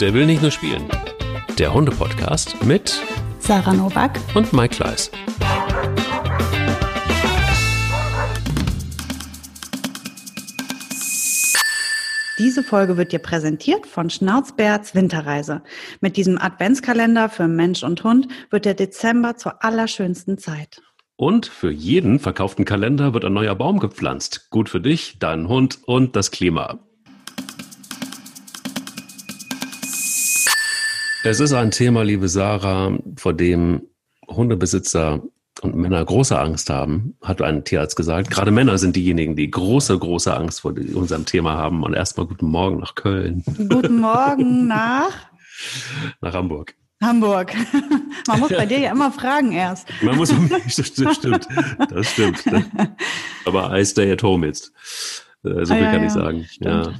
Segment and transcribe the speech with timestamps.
[0.00, 0.88] Der will nicht nur spielen.
[1.58, 3.02] Der Hunde-Podcast mit
[3.38, 5.10] Sarah Novak und Mike Kleiss.
[12.38, 15.60] Diese Folge wird dir präsentiert von Schnauzbärts Winterreise.
[16.00, 20.80] Mit diesem Adventskalender für Mensch und Hund wird der Dezember zur allerschönsten Zeit.
[21.16, 24.48] Und für jeden verkauften Kalender wird ein neuer Baum gepflanzt.
[24.48, 26.78] Gut für dich, deinen Hund und das Klima.
[31.22, 33.82] Es ist ein Thema, liebe Sarah, vor dem
[34.26, 35.22] Hundebesitzer
[35.60, 38.30] und Männer große Angst haben, hat ein Tierarzt gesagt.
[38.30, 41.82] Gerade Männer sind diejenigen, die große, große Angst vor unserem Thema haben.
[41.82, 43.44] Und erstmal guten Morgen nach Köln.
[43.68, 45.12] Guten Morgen nach?
[46.22, 46.74] nach Hamburg.
[47.02, 47.54] Hamburg.
[48.26, 49.88] Man muss bei dir ja immer fragen erst.
[50.02, 50.32] Man muss,
[50.64, 51.48] das stimmt,
[51.90, 52.44] das stimmt.
[53.44, 54.72] Aber I stay at home jetzt.
[55.44, 56.46] Äh, so viel ah, ja, kann ich sagen.
[56.60, 56.94] Ja.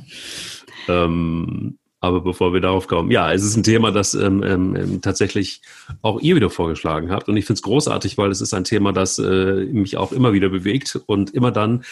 [0.88, 5.00] Ähm, aber bevor wir darauf kommen, ja, es ist ein Thema, das ähm, ähm, ähm
[5.02, 5.60] tatsächlich
[6.00, 7.28] auch ihr wieder vorgeschlagen habt.
[7.28, 10.32] Und ich finde es großartig, weil es ist ein Thema, das äh, mich auch immer
[10.32, 10.98] wieder bewegt.
[11.06, 11.84] Und immer dann,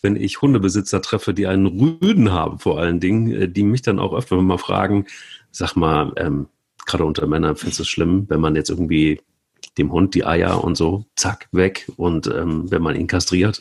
[0.00, 3.98] wenn ich Hundebesitzer treffe, die einen Rüden haben, vor allen Dingen, äh, die mich dann
[3.98, 5.06] auch öfter mal fragen,
[5.50, 6.46] sag mal, ähm,
[6.86, 9.20] gerade unter Männern findest du es schlimm, wenn man jetzt irgendwie
[9.76, 11.90] dem Hund die Eier und so, zack, weg.
[11.96, 13.60] Und ähm, wenn man ihn kastriert.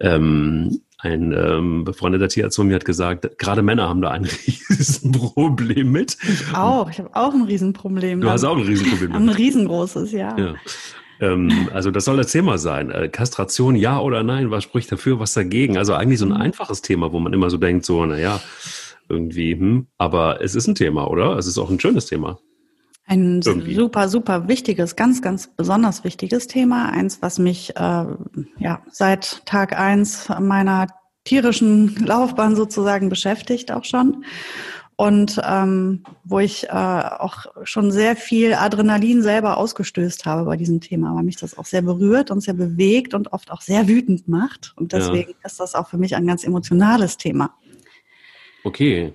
[0.00, 4.24] Ähm, ein ähm, befreundeter Tierarzt von mir hat gesagt, gerade Männer haben da ein
[4.70, 6.16] Riesenproblem mit.
[6.22, 6.88] Ich auch.
[6.90, 8.20] Ich habe auch ein Riesenproblem.
[8.20, 9.12] Du hast auch ein Riesenproblem.
[9.12, 10.38] Ein riesengroßes, ja.
[10.38, 10.54] ja.
[11.20, 12.92] Ähm, also das soll das Thema sein.
[12.92, 14.52] Äh, Kastration, ja oder nein?
[14.52, 15.76] Was spricht dafür, was dagegen?
[15.76, 16.36] Also eigentlich so ein mhm.
[16.36, 18.40] einfaches Thema, wo man immer so denkt, so, naja,
[19.08, 21.36] irgendwie, hm, aber es ist ein Thema, oder?
[21.36, 22.38] Es ist auch ein schönes Thema.
[23.04, 23.74] Ein Irgendwie.
[23.74, 26.90] super, super wichtiges, ganz, ganz besonders wichtiges Thema.
[26.90, 28.06] Eins, was mich äh,
[28.58, 30.86] ja seit Tag eins meiner
[31.24, 34.24] tierischen Laufbahn sozusagen beschäftigt auch schon.
[34.94, 40.80] Und ähm, wo ich äh, auch schon sehr viel Adrenalin selber ausgestößt habe bei diesem
[40.80, 44.28] Thema, weil mich das auch sehr berührt und sehr bewegt und oft auch sehr wütend
[44.28, 44.74] macht.
[44.76, 45.36] Und deswegen ja.
[45.44, 47.56] ist das auch für mich ein ganz emotionales Thema.
[48.64, 49.14] Okay.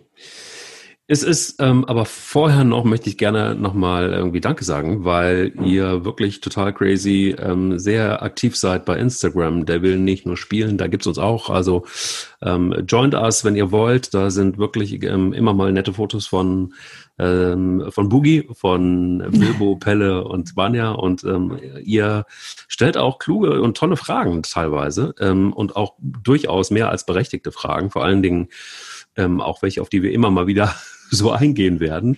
[1.09, 6.03] Es ist, ähm, aber vorher noch möchte ich gerne nochmal irgendwie Danke sagen, weil ihr
[6.03, 9.65] wirklich total crazy ähm, sehr aktiv seid bei Instagram.
[9.65, 11.49] Der will nicht nur spielen, da gibt's uns auch.
[11.49, 11.85] Also
[12.41, 14.13] ähm, joint us, wenn ihr wollt.
[14.13, 16.73] Da sind wirklich ähm, immer mal nette Fotos von
[17.17, 22.25] ähm, von Boogie, von Bilbo, Pelle und Vanya und ähm, ihr
[22.67, 27.91] stellt auch kluge und tolle Fragen teilweise ähm, und auch durchaus mehr als berechtigte Fragen,
[27.91, 28.49] vor allen Dingen
[29.15, 30.75] ähm, auch welche, auf die wir immer mal wieder
[31.09, 32.17] so eingehen werden.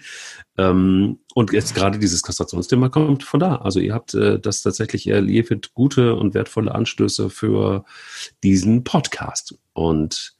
[0.58, 3.56] Ähm, und jetzt gerade dieses Kastrationsthema kommt von da.
[3.56, 7.86] Also ihr habt äh, das tatsächlich, ihr liefert gute und wertvolle Anstöße für
[8.44, 9.56] diesen Podcast.
[9.74, 10.36] Und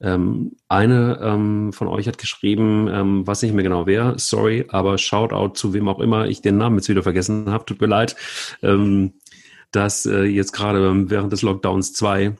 [0.00, 4.96] ähm, eine ähm, von euch hat geschrieben, ähm, was nicht mehr genau wer, sorry, aber
[4.96, 8.14] Shoutout zu wem auch immer ich den Namen jetzt wieder vergessen habe, tut mir leid,
[8.62, 9.14] ähm,
[9.72, 12.36] dass äh, jetzt gerade während des Lockdowns zwei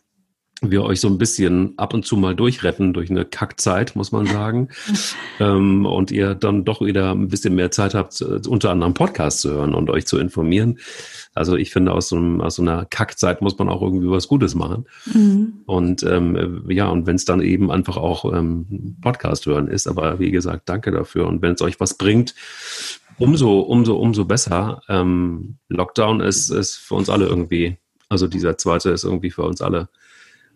[0.60, 4.26] wir euch so ein bisschen ab und zu mal durchretten durch eine Kackzeit, muss man
[4.26, 4.68] sagen.
[5.40, 9.42] ähm, und ihr dann doch wieder ein bisschen mehr Zeit habt, äh, unter anderem Podcasts
[9.42, 10.78] zu hören und euch zu informieren.
[11.34, 14.26] Also ich finde, aus so, einem, aus so einer Kackzeit muss man auch irgendwie was
[14.26, 14.86] Gutes machen.
[15.06, 15.62] Mhm.
[15.66, 20.18] Und ähm, ja, und wenn es dann eben einfach auch ähm, Podcast hören ist, aber
[20.18, 21.28] wie gesagt, danke dafür.
[21.28, 22.34] Und wenn es euch was bringt,
[23.18, 24.82] umso, umso, umso besser.
[24.88, 27.76] Ähm, Lockdown ist, ist für uns alle irgendwie,
[28.08, 29.88] also dieser zweite ist irgendwie für uns alle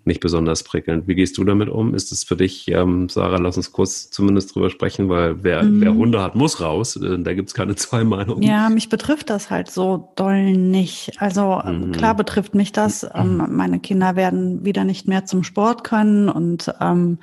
[0.05, 1.07] nicht besonders prickelnd.
[1.07, 1.95] Wie gehst du damit um?
[1.95, 5.81] Ist es für dich, ähm, Sarah, lass uns kurz zumindest drüber sprechen, weil wer, mhm.
[5.81, 6.97] wer Hunde hat, muss raus.
[6.97, 8.43] Äh, da gibt es keine zwei Meinungen.
[8.43, 11.13] Ja, mich betrifft das halt so doll nicht.
[11.21, 11.93] Also äh, mhm.
[11.93, 13.07] klar betrifft mich das.
[13.15, 13.57] Ähm, mhm.
[13.57, 17.19] meine Kinder werden wieder nicht mehr zum Sport können und ähm,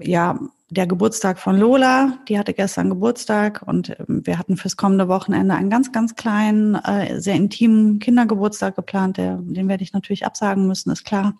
[0.00, 0.38] ja,
[0.70, 5.54] der Geburtstag von Lola, die hatte gestern Geburtstag und ähm, wir hatten fürs kommende Wochenende
[5.54, 9.16] einen ganz, ganz kleinen, äh, sehr intimen Kindergeburtstag geplant.
[9.16, 11.34] Der, den werde ich natürlich absagen müssen, ist klar.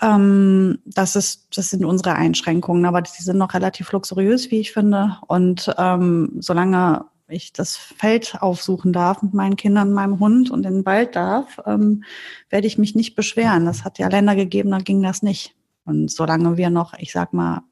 [0.00, 4.72] Ähm, das ist, das sind unsere Einschränkungen, aber die sind noch relativ luxuriös, wie ich
[4.72, 5.18] finde.
[5.26, 10.74] Und ähm, solange ich das Feld aufsuchen darf mit meinen Kindern, meinem Hund und in
[10.74, 12.04] den Wald darf, ähm,
[12.50, 13.64] werde ich mich nicht beschweren.
[13.64, 15.56] Das hat ja Länder gegeben, da ging das nicht.
[15.84, 17.62] Und solange wir noch, ich sag mal,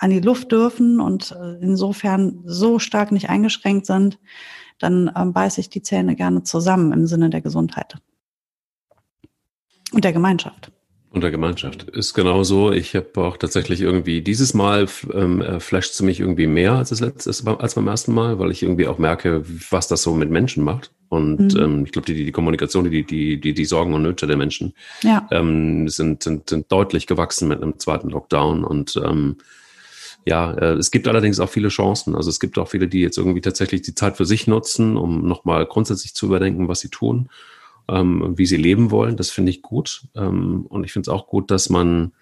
[0.00, 4.18] an die Luft dürfen und äh, insofern so stark nicht eingeschränkt sind,
[4.78, 7.96] dann ähm, beiße ich die Zähne gerne zusammen im Sinne der Gesundheit
[9.92, 10.72] und der Gemeinschaft.
[11.12, 12.72] Und der Gemeinschaft ist genauso.
[12.72, 16.90] Ich habe auch tatsächlich irgendwie dieses Mal ähm, äh, flasht es mich irgendwie mehr als
[16.90, 20.30] das letzte, als beim ersten Mal, weil ich irgendwie auch merke, was das so mit
[20.30, 20.92] Menschen macht.
[21.08, 21.60] Und mhm.
[21.60, 24.72] ähm, ich glaube, die, die Kommunikation, die, die, die, die Sorgen und Nöte der Menschen
[25.02, 25.26] ja.
[25.32, 29.36] ähm, sind, sind, sind deutlich gewachsen mit einem zweiten Lockdown und ähm,
[30.26, 32.14] ja, äh, es gibt allerdings auch viele Chancen.
[32.14, 35.26] Also es gibt auch viele, die jetzt irgendwie tatsächlich die Zeit für sich nutzen, um
[35.26, 37.30] nochmal grundsätzlich zu überdenken, was sie tun,
[37.88, 39.16] ähm, wie sie leben wollen.
[39.16, 40.02] Das finde ich gut.
[40.14, 42.12] Ähm, und ich finde es auch gut, dass man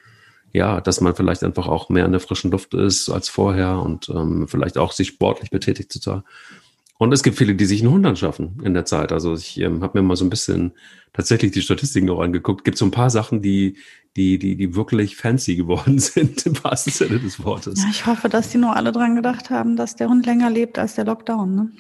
[0.53, 4.09] ja, dass man vielleicht einfach auch mehr in der frischen Luft ist als vorher und
[4.09, 6.25] ähm, vielleicht auch sich sportlich betätigt total.
[7.01, 9.13] Und es gibt viele, die sich einen Hund anschaffen in der Zeit.
[9.13, 10.73] Also ich ähm, habe mir mal so ein bisschen
[11.13, 12.65] tatsächlich die Statistiken auch angeguckt.
[12.65, 13.77] Gibt so ein paar Sachen, die,
[14.17, 17.81] die, die, die wirklich fancy geworden sind, im wahrsten Sinne des Wortes.
[17.81, 20.77] Ja, ich hoffe, dass die nur alle dran gedacht haben, dass der Hund länger lebt
[20.77, 21.55] als der Lockdown.
[21.55, 21.71] Ne?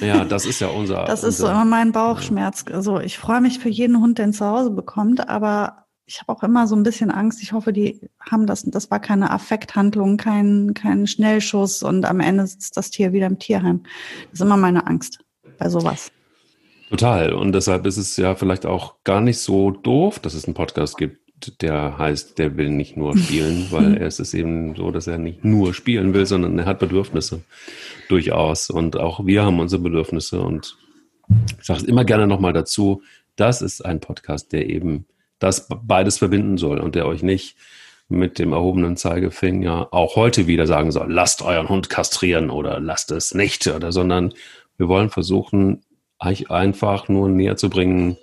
[0.00, 1.04] Ja, das ist ja unser.
[1.04, 2.64] Das unser, ist so immer mein Bauchschmerz.
[2.68, 6.32] Also ich freue mich für jeden Hund, der ihn zu Hause bekommt, aber ich habe
[6.32, 7.42] auch immer so ein bisschen Angst.
[7.42, 12.46] Ich hoffe, die haben das, das war keine Affekthandlung, kein, kein Schnellschuss und am Ende
[12.46, 13.82] sitzt das Tier wieder im Tierheim.
[14.30, 15.18] Das ist immer meine Angst
[15.58, 16.12] bei sowas.
[16.90, 17.32] Total.
[17.32, 20.96] Und deshalb ist es ja vielleicht auch gar nicht so doof, dass es einen Podcast
[20.96, 25.08] gibt, der heißt, der will nicht nur spielen, weil er ist es eben so, dass
[25.08, 27.42] er nicht nur spielen will, sondern er hat Bedürfnisse
[28.08, 28.70] durchaus.
[28.70, 30.40] Und auch wir haben unsere Bedürfnisse.
[30.40, 30.78] Und
[31.58, 33.02] ich sage es immer gerne nochmal dazu,
[33.34, 35.06] das ist ein Podcast, der eben
[35.38, 37.56] das beides verbinden soll und der euch nicht
[38.08, 43.10] mit dem erhobenen Zeigefinger auch heute wieder sagen soll, lasst euren Hund kastrieren oder lasst
[43.10, 44.32] es nicht oder, sondern
[44.76, 45.82] wir wollen versuchen,
[46.20, 48.16] euch einfach nur näher zu bringen,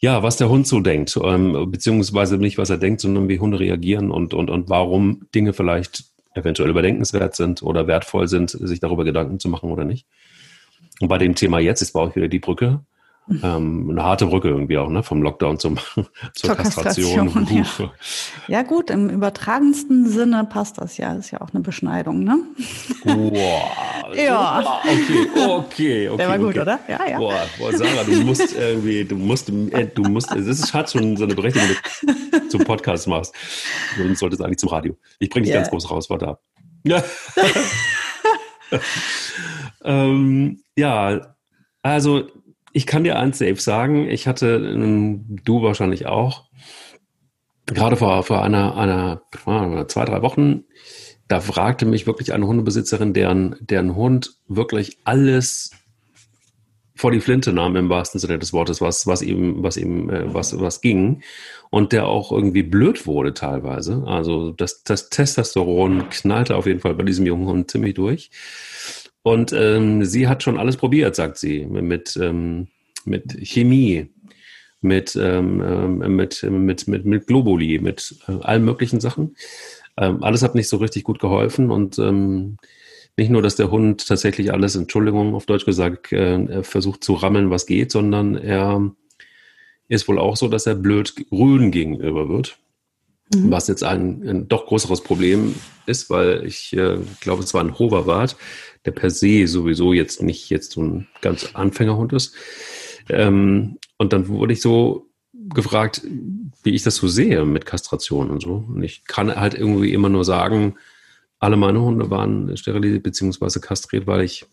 [0.00, 3.58] ja, was der Hund so denkt, ähm, beziehungsweise nicht, was er denkt, sondern wie Hunde
[3.58, 6.04] reagieren und, und, und warum Dinge vielleicht
[6.34, 10.06] eventuell überdenkenswert sind oder wertvoll sind, sich darüber Gedanken zu machen oder nicht.
[11.00, 12.84] Und bei dem Thema jetzt, ist baue ich wieder die Brücke,
[13.42, 15.02] ähm, eine harte Brücke irgendwie auch, ne?
[15.02, 15.76] Vom Lockdown zum,
[16.34, 17.32] zur, Kastration.
[17.32, 17.92] Kastration ja.
[18.48, 18.62] ja.
[18.62, 21.14] gut, im übertragensten Sinne passt das ja.
[21.14, 22.38] Das ist ja auch eine Beschneidung, ne?
[23.04, 24.14] Wow.
[24.14, 24.80] ja.
[24.82, 26.16] Okay, okay, okay.
[26.16, 26.60] Der war gut, okay.
[26.60, 26.80] oder?
[26.88, 27.18] Ja, ja.
[27.18, 31.16] Boah, boah, Sarah, du musst irgendwie, du musst, äh, du musst, das ist, hat schon
[31.16, 31.68] so eine Berechtigung,
[32.02, 33.34] wenn du zum Podcast machst.
[33.96, 34.96] Du solltest eigentlich zum Radio.
[35.18, 35.60] Ich bringe dich yeah.
[35.60, 36.42] ganz groß raus, warte ab.
[36.84, 37.02] Ja.
[39.84, 41.34] ähm, ja,
[41.82, 42.28] also
[42.72, 44.58] ich kann dir eins safe sagen, ich hatte,
[45.44, 46.48] du wahrscheinlich auch,
[47.66, 49.22] gerade vor, vor einer, einer,
[49.88, 50.64] zwei, drei Wochen,
[51.28, 55.70] da fragte mich wirklich eine Hundebesitzerin, deren, deren Hund wirklich alles
[56.98, 60.34] vor die Flinte nahm im wahrsten Sinne des Wortes, was, was ihm, was ihm, äh,
[60.34, 61.22] was, was ging.
[61.70, 64.02] Und der auch irgendwie blöd wurde teilweise.
[64.06, 68.30] Also das, das Testosteron knallte auf jeden Fall bei diesem jungen Hund ziemlich durch.
[69.22, 72.68] Und ähm, sie hat schon alles probiert, sagt sie, mit, ähm,
[73.04, 74.08] mit Chemie,
[74.80, 79.36] mit, ähm, ähm, mit, mit, mit, mit Globuli, mit äh, allen möglichen Sachen.
[79.96, 82.56] Ähm, alles hat nicht so richtig gut geholfen und ähm,
[83.16, 87.50] nicht nur, dass der Hund tatsächlich alles, Entschuldigung, auf Deutsch gesagt, äh, versucht zu rammeln,
[87.50, 88.92] was geht, sondern er
[89.88, 92.58] ist wohl auch so, dass er blöd Rüden gegenüber wird.
[93.34, 93.50] Mhm.
[93.50, 95.54] Was jetzt ein, ein, doch größeres Problem
[95.86, 98.36] ist, weil ich äh, glaube, es war ein Hoverwart,
[98.84, 102.34] der per se sowieso jetzt nicht jetzt so ein ganz Anfängerhund ist.
[103.08, 106.02] Ähm, und dann wurde ich so gefragt,
[106.62, 108.64] wie ich das so sehe mit Kastration und so.
[108.68, 110.76] Und ich kann halt irgendwie immer nur sagen,
[111.38, 113.60] alle meine Hunde waren sterilisiert bzw.
[113.60, 114.46] kastriert, weil ich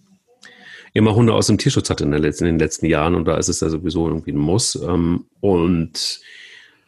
[0.93, 3.49] immer Hunde aus dem Tierschutz hatte in, letzten, in, den letzten Jahren und da ist
[3.49, 4.75] es ja sowieso irgendwie ein Muss.
[4.75, 6.21] Ähm, und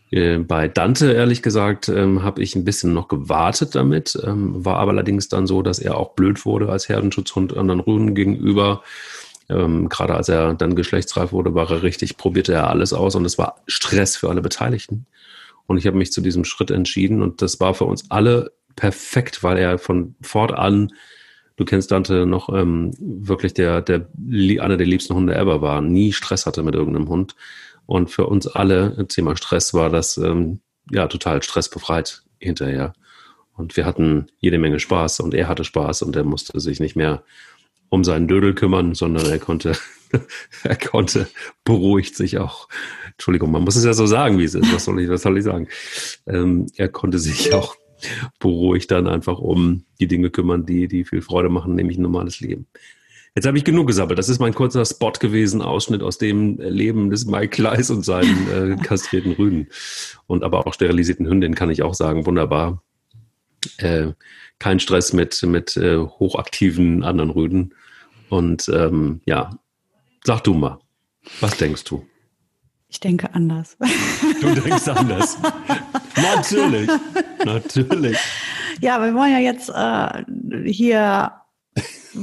[0.09, 4.92] bei Dante, ehrlich gesagt, ähm, habe ich ein bisschen noch gewartet damit, ähm, war aber
[4.92, 8.83] allerdings dann so, dass er auch blöd wurde als Herdenschutzhund anderen Rüden gegenüber.
[9.49, 13.26] Ähm, gerade als er dann geschlechtsreif wurde, war er richtig, probierte er alles aus und
[13.26, 15.07] es war Stress für alle Beteiligten.
[15.66, 19.44] Und ich habe mich zu diesem Schritt entschieden und das war für uns alle perfekt,
[19.44, 20.94] weil er von fortan,
[21.57, 24.07] du kennst Dante noch, ähm, wirklich der, der,
[24.61, 27.35] einer der liebsten Hunde ever war, nie Stress hatte mit irgendeinem Hund
[27.87, 30.59] und für uns alle, Thema Stress, war das ähm,
[30.91, 32.94] ja total stressbefreit hinterher.
[33.53, 36.95] Und wir hatten jede Menge Spaß und er hatte Spaß und er musste sich nicht
[36.95, 37.23] mehr
[37.89, 39.71] um seinen Dödel kümmern, sondern er konnte,
[40.63, 41.27] er konnte
[41.63, 42.67] beruhigt sich auch,
[43.13, 45.37] Entschuldigung, man muss es ja so sagen, wie es ist, was soll ich, was soll
[45.37, 45.67] ich sagen?
[46.27, 47.77] Ähm, er konnte sich auch
[48.39, 52.41] beruhigt dann einfach um die Dinge kümmern, die, die viel Freude machen, nämlich ein normales
[52.41, 52.67] Leben.
[53.37, 54.17] Jetzt habe ich genug gesammelt.
[54.17, 58.47] Das ist mein kurzer Spot gewesen, Ausschnitt aus dem Leben des Mike Kleiss und seinen
[58.79, 59.67] äh, kastrierten Rüden.
[60.25, 62.81] Und aber auch sterilisierten Hündinnen kann ich auch sagen, wunderbar.
[63.77, 64.13] Äh,
[64.57, 67.75] kein Stress mit, mit äh, hochaktiven anderen Rüden.
[68.29, 69.51] Und ähm, ja,
[70.23, 70.79] sag du mal,
[71.39, 72.07] was denkst du?
[72.87, 73.77] Ich denke anders.
[74.41, 75.37] Du denkst anders.
[76.15, 76.89] natürlich,
[77.45, 78.17] natürlich.
[78.81, 81.33] Ja, wir wollen ja jetzt äh, hier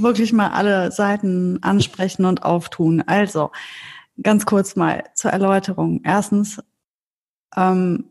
[0.02, 3.02] wirklich mal alle Seiten ansprechen und auftun.
[3.06, 3.50] Also,
[4.22, 6.00] ganz kurz mal zur Erläuterung.
[6.04, 6.62] Erstens,
[7.56, 8.04] ähm,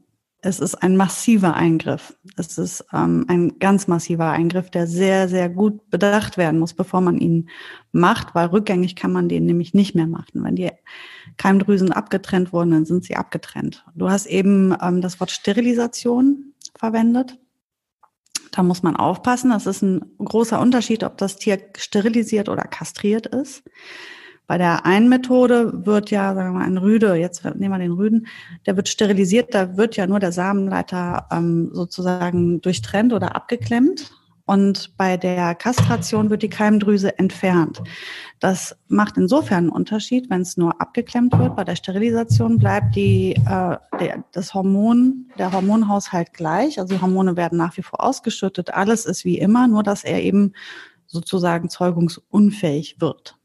[0.46, 2.18] es ist ein massiver Eingriff.
[2.36, 7.00] Es ist ähm, ein ganz massiver Eingriff, der sehr, sehr gut bedacht werden muss, bevor
[7.00, 7.50] man ihn
[7.94, 10.44] macht, weil rückgängig kann man den nämlich nicht mehr machen.
[10.44, 10.70] Wenn die
[11.38, 13.86] Keimdrüsen abgetrennt wurden, dann sind sie abgetrennt.
[13.96, 17.40] Du hast eben ähm, das Wort Sterilisation verwendet.
[18.54, 19.50] Da muss man aufpassen.
[19.50, 23.64] Das ist ein großer Unterschied, ob das Tier sterilisiert oder kastriert ist.
[24.46, 27.94] Bei der einen Methode wird ja, sagen wir mal, ein Rüde, jetzt nehmen wir den
[27.94, 28.28] Rüden,
[28.68, 34.12] der wird sterilisiert, da wird ja nur der Samenleiter ähm, sozusagen durchtrennt oder abgeklemmt.
[34.46, 37.82] Und bei der Kastration wird die Keimdrüse entfernt.
[38.40, 41.56] Das macht insofern einen Unterschied, wenn es nur abgeklemmt wird.
[41.56, 46.78] Bei der Sterilisation bleibt die, äh, der, das Hormon, der Hormonhaushalt gleich.
[46.78, 48.74] Also die Hormone werden nach wie vor ausgeschüttet.
[48.74, 50.54] Alles ist wie immer, nur dass er eben
[51.08, 53.38] sozusagen zeugungsunfähig wird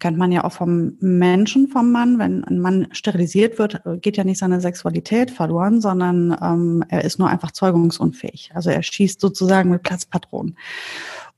[0.00, 2.18] kennt man ja auch vom Menschen, vom Mann.
[2.18, 7.18] Wenn ein Mann sterilisiert wird, geht ja nicht seine Sexualität verloren, sondern ähm, er ist
[7.18, 8.50] nur einfach zeugungsunfähig.
[8.54, 10.56] Also er schießt sozusagen mit Platzpatronen.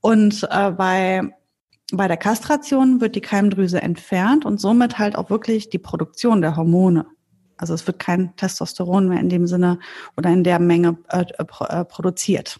[0.01, 1.33] Und äh, bei
[1.91, 6.55] bei der Kastration wird die Keimdrüse entfernt und somit halt auch wirklich die Produktion der
[6.55, 7.05] Hormone.
[7.57, 9.79] Also es wird kein Testosteron mehr in dem Sinne
[10.17, 12.59] oder in der Menge äh, äh, produziert.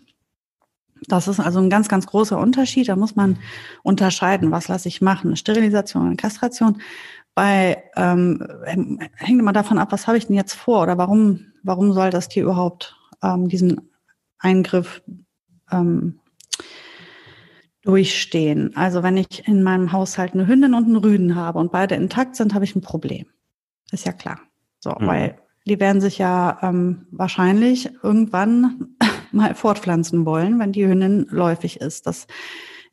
[1.08, 2.90] Das ist also ein ganz, ganz großer Unterschied.
[2.90, 3.38] Da muss man
[3.84, 6.82] unterscheiden, was lasse ich machen, Sterilisation und Kastration.
[7.36, 8.46] Bei ähm,
[9.16, 12.30] hängt immer davon ab, was habe ich denn jetzt vor oder warum, warum soll das
[12.30, 13.90] Tier überhaupt ähm, diesen
[14.38, 15.02] Eingriff
[15.72, 16.20] ähm,
[17.82, 18.76] durchstehen.
[18.76, 22.36] Also wenn ich in meinem Haushalt eine Hündin und einen Rüden habe und beide intakt
[22.36, 23.26] sind, habe ich ein Problem.
[23.92, 24.40] Ist ja klar.
[24.80, 25.08] So, mhm.
[25.08, 28.96] weil die werden sich ja ähm, wahrscheinlich irgendwann
[29.34, 32.08] mal fortpflanzen wollen, wenn die Hündin läufig ist.
[32.08, 32.28] Das,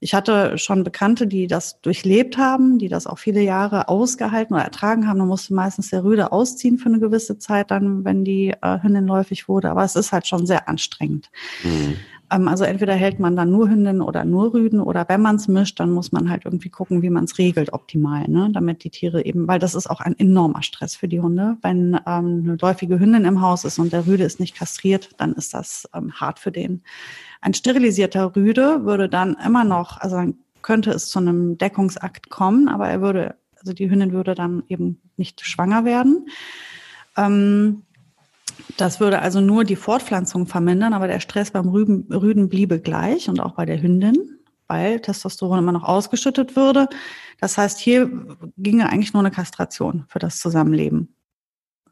[0.00, 4.64] ich hatte schon Bekannte, die das durchlebt haben, die das auch viele Jahre ausgehalten oder
[4.64, 5.18] ertragen haben.
[5.18, 9.06] Da musste meistens der Rüde ausziehen für eine gewisse Zeit dann, wenn die äh, Hündin
[9.06, 9.70] läufig wurde.
[9.70, 11.30] Aber es ist halt schon sehr anstrengend.
[11.62, 11.96] Mhm.
[12.30, 15.48] Ähm, also entweder hält man dann nur Hündin oder nur Rüden oder wenn man es
[15.48, 18.50] mischt, dann muss man halt irgendwie gucken, wie man es regelt optimal, ne?
[18.52, 21.56] damit die Tiere eben, weil das ist auch ein enormer Stress für die Hunde.
[21.62, 25.32] Wenn ähm, eine läufige Hündin im Haus ist und der Rüde ist nicht kastriert, dann
[25.34, 26.82] ist das ähm, hart für den.
[27.40, 32.68] Ein sterilisierter Rüde würde dann immer noch, also dann könnte es zu einem Deckungsakt kommen,
[32.68, 36.26] aber er würde, also die Hündin würde dann eben nicht schwanger werden.
[37.16, 37.82] Ähm,
[38.76, 43.28] das würde also nur die Fortpflanzung vermindern, aber der Stress beim Rüben, Rüden bliebe gleich
[43.28, 46.88] und auch bei der Hündin, weil Testosteron immer noch ausgeschüttet würde.
[47.40, 48.10] Das heißt, hier
[48.56, 51.14] ginge eigentlich nur eine Kastration für das Zusammenleben.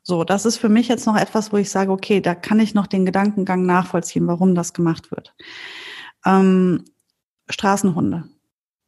[0.03, 2.73] So, das ist für mich jetzt noch etwas, wo ich sage, okay, da kann ich
[2.73, 5.35] noch den Gedankengang nachvollziehen, warum das gemacht wird.
[6.25, 6.85] Ähm,
[7.51, 8.25] Straßenhunde,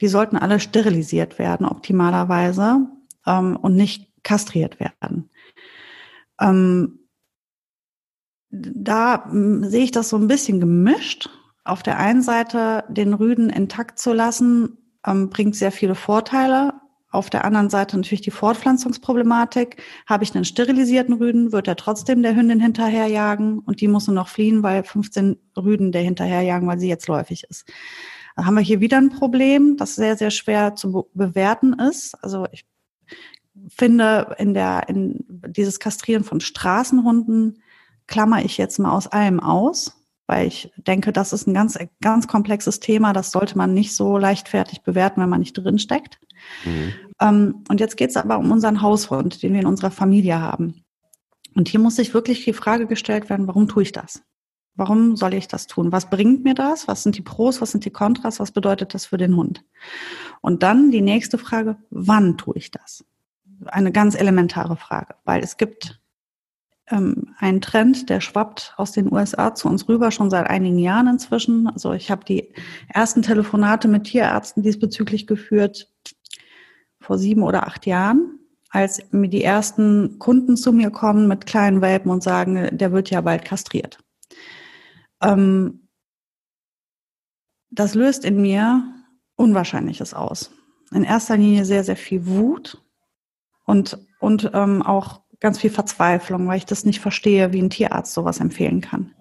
[0.00, 2.87] die sollten alle sterilisiert werden, optimalerweise,
[3.26, 5.30] ähm, und nicht kastriert werden.
[6.40, 7.00] Ähm,
[8.50, 11.28] da hm, sehe ich das so ein bisschen gemischt.
[11.64, 16.75] Auf der einen Seite den Rüden intakt zu lassen, ähm, bringt sehr viele Vorteile.
[17.12, 19.83] Auf der anderen Seite natürlich die Fortpflanzungsproblematik.
[20.07, 24.14] Habe ich einen sterilisierten Rüden, wird er trotzdem der Hündin hinterherjagen und die muss nur
[24.14, 27.69] noch fliehen, weil 15 Rüden der hinterherjagen, weil sie jetzt läufig ist.
[28.37, 32.14] Da haben wir hier wieder ein Problem, das sehr, sehr schwer zu bewerten ist.
[32.23, 32.64] Also ich
[33.69, 37.61] finde in der, in dieses Kastrieren von Straßenhunden
[38.10, 42.28] klammer ich jetzt mal aus allem aus, weil ich denke, das ist ein ganz, ganz
[42.28, 43.14] komplexes Thema.
[43.14, 46.20] Das sollte man nicht so leichtfertig bewerten, wenn man nicht drin steckt.
[46.64, 46.92] Mhm.
[47.20, 50.84] Ähm, und jetzt geht es aber um unseren Haushund, den wir in unserer Familie haben.
[51.54, 54.22] Und hier muss sich wirklich die Frage gestellt werden, warum tue ich das?
[54.74, 55.92] Warum soll ich das tun?
[55.92, 56.88] Was bringt mir das?
[56.88, 57.60] Was sind die Pros?
[57.60, 58.40] Was sind die Kontras?
[58.40, 59.64] Was bedeutet das für den Hund?
[60.40, 63.04] Und dann die nächste Frage, wann tue ich das?
[63.66, 66.00] Eine ganz elementare Frage, weil es gibt
[66.90, 71.06] ähm, ein Trend, der schwappt aus den USA zu uns rüber, schon seit einigen Jahren
[71.06, 71.68] inzwischen.
[71.68, 72.52] Also ich habe die
[72.88, 75.88] ersten Telefonate mit Tierärzten diesbezüglich geführt
[77.00, 78.38] vor sieben oder acht Jahren,
[78.70, 83.11] als mir die ersten Kunden zu mir kommen mit kleinen Welpen und sagen, der wird
[83.11, 83.99] ja bald kastriert.
[85.23, 85.88] Ähm,
[87.70, 88.85] das löst in mir
[89.37, 90.52] Unwahrscheinliches aus.
[90.92, 92.82] In erster Linie sehr, sehr viel Wut
[93.64, 98.14] und, und ähm, auch ganz viel Verzweiflung, weil ich das nicht verstehe, wie ein Tierarzt
[98.14, 99.14] sowas empfehlen kann.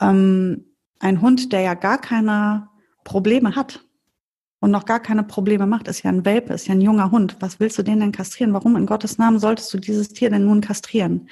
[0.00, 0.64] Ähm,
[1.00, 2.68] ein Hund, der ja gar keine
[3.04, 3.84] Probleme hat
[4.60, 7.36] und noch gar keine Probleme macht, ist ja ein Welpe, ist ja ein junger Hund.
[7.40, 8.54] Was willst du den denn kastrieren?
[8.54, 11.28] Warum in Gottes Namen solltest du dieses Tier denn nun kastrieren?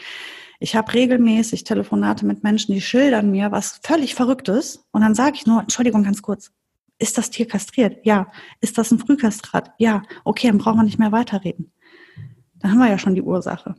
[0.61, 5.37] Ich habe regelmäßig Telefonate mit Menschen, die schildern mir was völlig Verrücktes und dann sage
[5.37, 6.53] ich nur, Entschuldigung, ganz kurz,
[6.99, 8.05] ist das Tier kastriert?
[8.05, 8.31] Ja.
[8.61, 9.73] Ist das ein Frühkastrat?
[9.79, 10.03] Ja.
[10.25, 11.73] Okay, dann brauchen wir nicht mehr weiterreden.
[12.61, 13.75] Da haben wir ja schon die Ursache.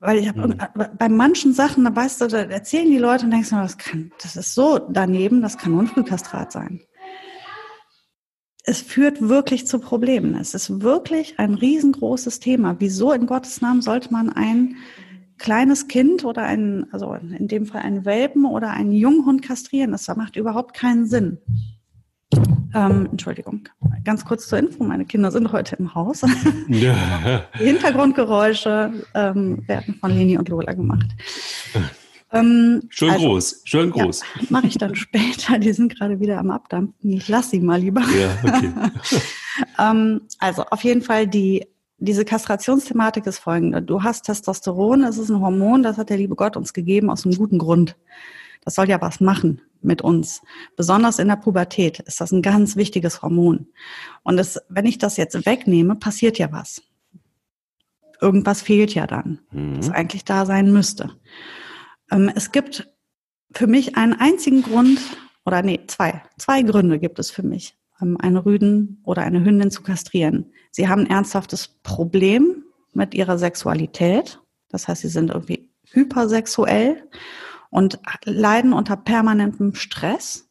[0.00, 0.56] Weil ich habe mhm.
[0.98, 4.10] bei manchen Sachen, da weißt du, da erzählen die Leute und denkst du, das kann,
[4.22, 6.80] das ist so daneben, das kann nur ein Frühkastrat sein.
[8.64, 10.34] Es führt wirklich zu Problemen.
[10.36, 12.76] Es ist wirklich ein riesengroßes Thema.
[12.78, 14.76] Wieso in Gottes Namen sollte man ein
[15.38, 19.92] kleines Kind oder ein, also in dem Fall einen Welpen oder einen Junghund kastrieren?
[19.92, 21.38] Das macht überhaupt keinen Sinn.
[22.74, 23.68] Ähm, Entschuldigung,
[24.04, 26.22] ganz kurz zur Info, meine Kinder sind heute im Haus.
[26.68, 27.44] Ja.
[27.58, 31.08] Die Hintergrundgeräusche ähm, werden von Leni und Lola gemacht.
[32.32, 34.20] Ähm, schön also, groß, schön groß.
[34.20, 37.10] Ja, Mache ich dann später, die sind gerade wieder am Abdampfen.
[37.10, 38.02] Ich lasse sie mal lieber.
[38.02, 38.72] Ja, okay.
[39.78, 41.66] ähm, also auf jeden Fall die
[42.00, 43.82] diese Kastrationsthematik ist folgende.
[43.82, 47.26] Du hast Testosteron, das ist ein Hormon, das hat der liebe Gott uns gegeben aus
[47.26, 47.94] einem guten Grund.
[48.62, 50.42] Das soll ja was machen mit uns.
[50.76, 53.68] Besonders in der Pubertät ist das ein ganz wichtiges Hormon.
[54.22, 56.82] Und das, wenn ich das jetzt wegnehme, passiert ja was.
[58.20, 59.76] Irgendwas fehlt ja dann, mhm.
[59.76, 61.10] das eigentlich da sein müsste.
[62.10, 62.88] Ähm, es gibt
[63.52, 65.00] für mich einen einzigen Grund,
[65.46, 69.70] oder nee, zwei, zwei Gründe gibt es für mich, ähm, eine Rüden oder eine Hündin
[69.70, 70.52] zu kastrieren.
[70.70, 74.38] Sie haben ein ernsthaftes Problem mit ihrer Sexualität.
[74.68, 77.08] Das heißt, sie sind irgendwie hypersexuell
[77.70, 80.50] und leiden unter permanentem Stress,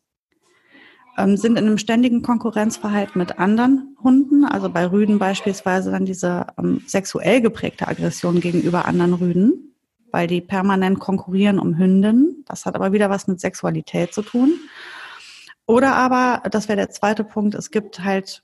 [1.18, 6.48] ähm, sind in einem ständigen Konkurrenzverhalten mit anderen Hunden, also bei Rüden beispielsweise dann diese
[6.58, 9.76] ähm, sexuell geprägte Aggression gegenüber anderen Rüden,
[10.12, 12.46] weil die permanent konkurrieren um Hündinnen.
[12.48, 14.54] Das hat aber wieder was mit Sexualität zu tun.
[15.66, 18.44] Oder aber, das wäre der zweite Punkt, es gibt halt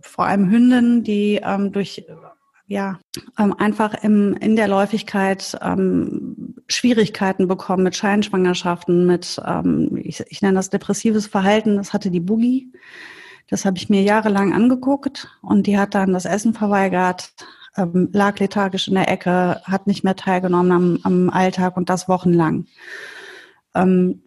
[0.00, 2.04] vor allem Hündinnen, die ähm, durch
[2.66, 2.98] ja,
[3.38, 10.42] ähm, einfach im, in der Läufigkeit ähm, Schwierigkeiten bekommen mit Scheinschwangerschaften, mit, ähm, ich, ich
[10.42, 12.72] nenne das depressives Verhalten, das hatte die Boogie.
[13.48, 17.32] Das habe ich mir jahrelang angeguckt und die hat dann das Essen verweigert,
[17.76, 22.08] ähm, lag lethargisch in der Ecke, hat nicht mehr teilgenommen am, am Alltag und das
[22.08, 22.66] wochenlang.
[23.74, 24.22] Ähm,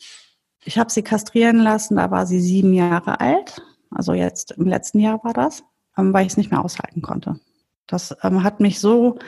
[0.63, 5.00] ich habe sie kastrieren lassen, da war sie sieben Jahre alt, also jetzt im letzten
[5.00, 5.63] Jahr war das,
[5.98, 7.39] ähm, weil ich es nicht mehr aushalten konnte.
[7.88, 9.19] Das ähm, hat mich so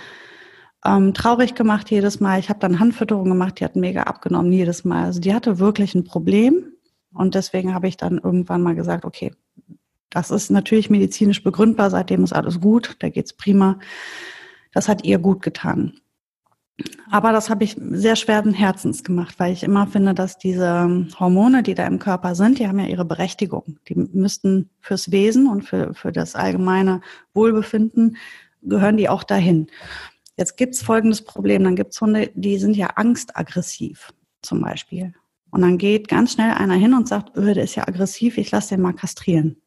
[0.85, 2.39] ähm, traurig gemacht jedes Mal.
[2.39, 5.05] Ich habe dann Handfütterung gemacht, die hat mega abgenommen jedes Mal.
[5.05, 6.65] Also die hatte wirklich ein Problem.
[7.13, 9.33] Und deswegen habe ich dann irgendwann mal gesagt, okay,
[10.09, 13.79] das ist natürlich medizinisch begründbar, seitdem ist alles gut, da geht's prima.
[14.73, 15.93] Das hat ihr gut getan.
[17.09, 21.63] Aber das habe ich sehr schweren Herzens gemacht, weil ich immer finde, dass diese Hormone,
[21.63, 23.77] die da im Körper sind, die haben ja ihre Berechtigung.
[23.87, 27.01] Die müssten fürs Wesen und für, für das allgemeine
[27.33, 28.17] Wohlbefinden
[28.63, 29.67] gehören die auch dahin.
[30.41, 31.63] Jetzt gibt's folgendes Problem.
[31.63, 35.13] Dann gibt's Hunde, die sind ja angstaggressiv zum Beispiel.
[35.51, 38.49] Und dann geht ganz schnell einer hin und sagt, öh, der ist ja aggressiv, ich
[38.49, 39.61] lasse den mal kastrieren.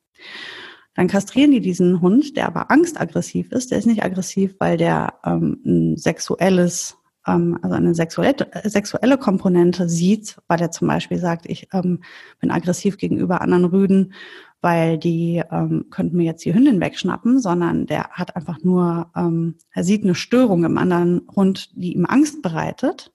[0.97, 3.71] Dann kastrieren die diesen Hund, der aber angstaggressiv ist.
[3.71, 9.89] Der ist nicht aggressiv, weil der ähm, ein sexuelles, ähm, also eine sexuelle, sexuelle Komponente
[9.89, 12.03] sieht, weil er zum Beispiel sagt, ich ähm,
[12.41, 14.13] bin aggressiv gegenüber anderen Rüden,
[14.61, 19.57] weil die ähm, könnten mir jetzt die Hündin wegschnappen, sondern der hat einfach nur, ähm,
[19.73, 23.13] er sieht eine Störung im anderen Hund, die ihm Angst bereitet.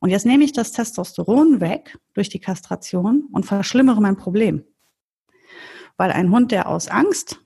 [0.00, 4.62] Und jetzt nehme ich das Testosteron weg durch die Kastration und verschlimmere mein Problem.
[5.96, 7.40] Weil ein Hund, der aus Angst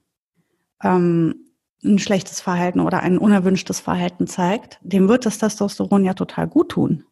[0.83, 1.50] ähm,
[1.83, 6.71] ein schlechtes Verhalten oder ein unerwünschtes Verhalten zeigt, dem wird das Testosteron ja total gut
[6.71, 7.05] tun.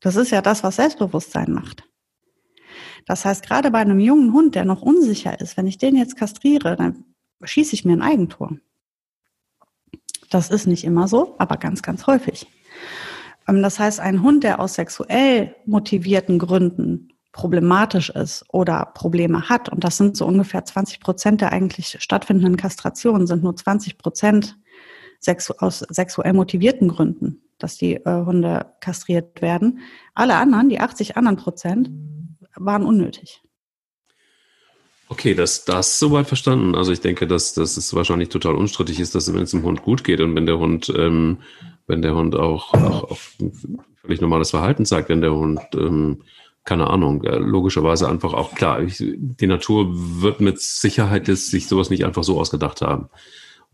[0.00, 1.84] Das ist ja das, was Selbstbewusstsein macht.
[3.06, 6.16] Das heißt, gerade bei einem jungen Hund, der noch unsicher ist, wenn ich den jetzt
[6.16, 7.04] kastriere, dann
[7.42, 8.56] schieße ich mir ein Eigentor.
[10.30, 12.46] Das ist nicht immer so, aber ganz, ganz häufig.
[13.48, 19.68] Ähm, das heißt, ein Hund, der aus sexuell motivierten Gründen problematisch ist oder Probleme hat,
[19.68, 24.58] und das sind so ungefähr 20 Prozent der eigentlich stattfindenden Kastrationen, sind nur 20 Prozent
[25.20, 29.78] sexu aus sexuell motivierten Gründen, dass die äh, Hunde kastriert werden.
[30.14, 31.90] Alle anderen, die 80 anderen Prozent,
[32.56, 33.40] waren unnötig.
[35.08, 36.74] Okay, das, das soweit verstanden.
[36.74, 39.82] Also ich denke, dass, dass es wahrscheinlich total unstrittig ist, dass wenn es dem Hund
[39.82, 41.38] gut geht und wenn der Hund, ähm,
[41.86, 43.18] wenn der Hund auch, auch, auch
[43.94, 46.24] völlig normales Verhalten zeigt, wenn der Hund, ähm,
[46.68, 51.88] keine Ahnung, äh, logischerweise einfach auch klar, ich, die Natur wird mit Sicherheit sich sowas
[51.88, 53.08] nicht einfach so ausgedacht haben.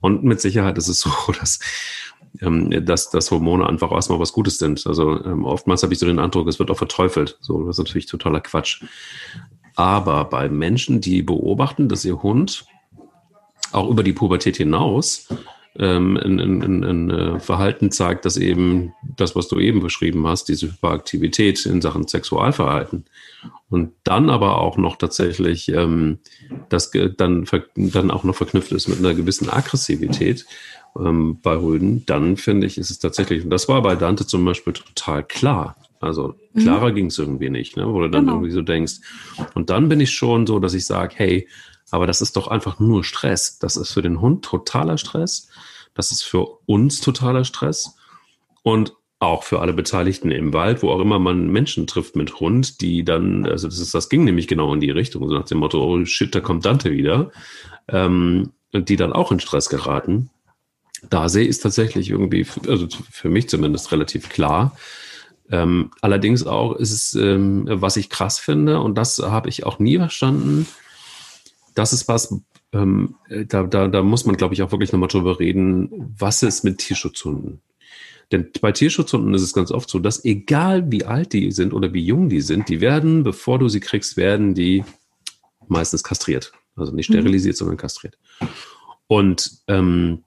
[0.00, 1.58] Und mit Sicherheit ist es so, dass
[2.40, 4.86] ähm, dass, dass Hormone einfach erstmal was Gutes sind.
[4.86, 7.36] Also ähm, oftmals habe ich so den Eindruck, es wird auch verteufelt.
[7.40, 8.84] So, das ist natürlich totaler Quatsch.
[9.74, 12.64] Aber bei Menschen, die beobachten, dass ihr Hund
[13.72, 15.28] auch über die Pubertät hinaus
[15.78, 20.48] ähm, ein, ein, ein, äh, Verhalten zeigt, dass eben das, was du eben beschrieben hast,
[20.48, 23.04] diese Hyperaktivität in Sachen Sexualverhalten
[23.70, 26.18] und dann aber auch noch tatsächlich ähm,
[26.68, 27.44] das dann,
[27.76, 30.46] dann auch noch verknüpft ist mit einer gewissen Aggressivität
[30.98, 34.44] ähm, bei Rüden, dann finde ich, ist es tatsächlich, und das war bei Dante zum
[34.44, 35.76] Beispiel total klar.
[36.00, 36.60] Also mhm.
[36.60, 36.94] klarer mhm.
[36.94, 37.86] ging es irgendwie nicht, ne?
[37.92, 38.36] wo du dann genau.
[38.36, 38.94] irgendwie so denkst.
[39.54, 41.48] Und dann bin ich schon so, dass ich sage, hey,
[41.90, 43.58] aber das ist doch einfach nur Stress.
[43.58, 45.48] Das ist für den Hund totaler Stress.
[45.94, 47.96] Das ist für uns totaler Stress.
[48.62, 52.80] Und auch für alle Beteiligten im Wald, wo auch immer man Menschen trifft mit Hund,
[52.80, 55.58] die dann, also das ist, das ging nämlich genau in die Richtung, so nach dem
[55.58, 57.30] Motto, oh shit, da kommt Dante wieder,
[57.88, 60.30] ähm, die dann auch in Stress geraten.
[61.10, 64.76] Da sehe ich tatsächlich irgendwie, also für mich zumindest relativ klar.
[65.50, 69.78] Ähm, allerdings auch ist es, ähm, was ich krass finde, und das habe ich auch
[69.78, 70.66] nie verstanden,
[71.74, 72.34] das ist was,
[72.72, 76.64] ähm, da, da, da muss man, glaube ich, auch wirklich nochmal drüber reden, was ist
[76.64, 77.60] mit Tierschutzhunden?
[78.32, 81.92] Denn bei Tierschutzhunden ist es ganz oft so, dass egal wie alt die sind oder
[81.92, 84.84] wie jung die sind, die werden, bevor du sie kriegst, werden die
[85.68, 86.52] meistens kastriert.
[86.76, 87.14] Also nicht mhm.
[87.14, 87.58] sterilisiert, mhm.
[87.58, 88.18] sondern kastriert.
[89.06, 90.24] Und ähm,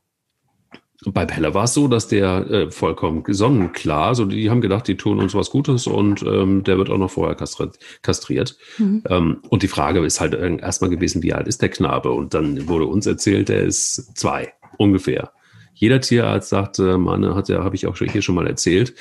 [1.06, 4.98] bei Pelle war es so, dass der äh, vollkommen sonnenklar, also die haben gedacht, die
[4.98, 7.78] tun uns was Gutes und ähm, der wird auch noch vorher kastriert.
[8.02, 8.58] kastriert.
[8.80, 9.04] Mhm.
[9.08, 12.12] Ähm, und die Frage ist halt erstmal gewesen, wie alt ist der Knabe?
[12.12, 15.32] Und dann wurde uns erzählt, der ist zwei ungefähr.
[15.76, 18.96] Jeder Tierarzt sagte, Mann, hat ja, habe ich auch hier schon mal erzählt,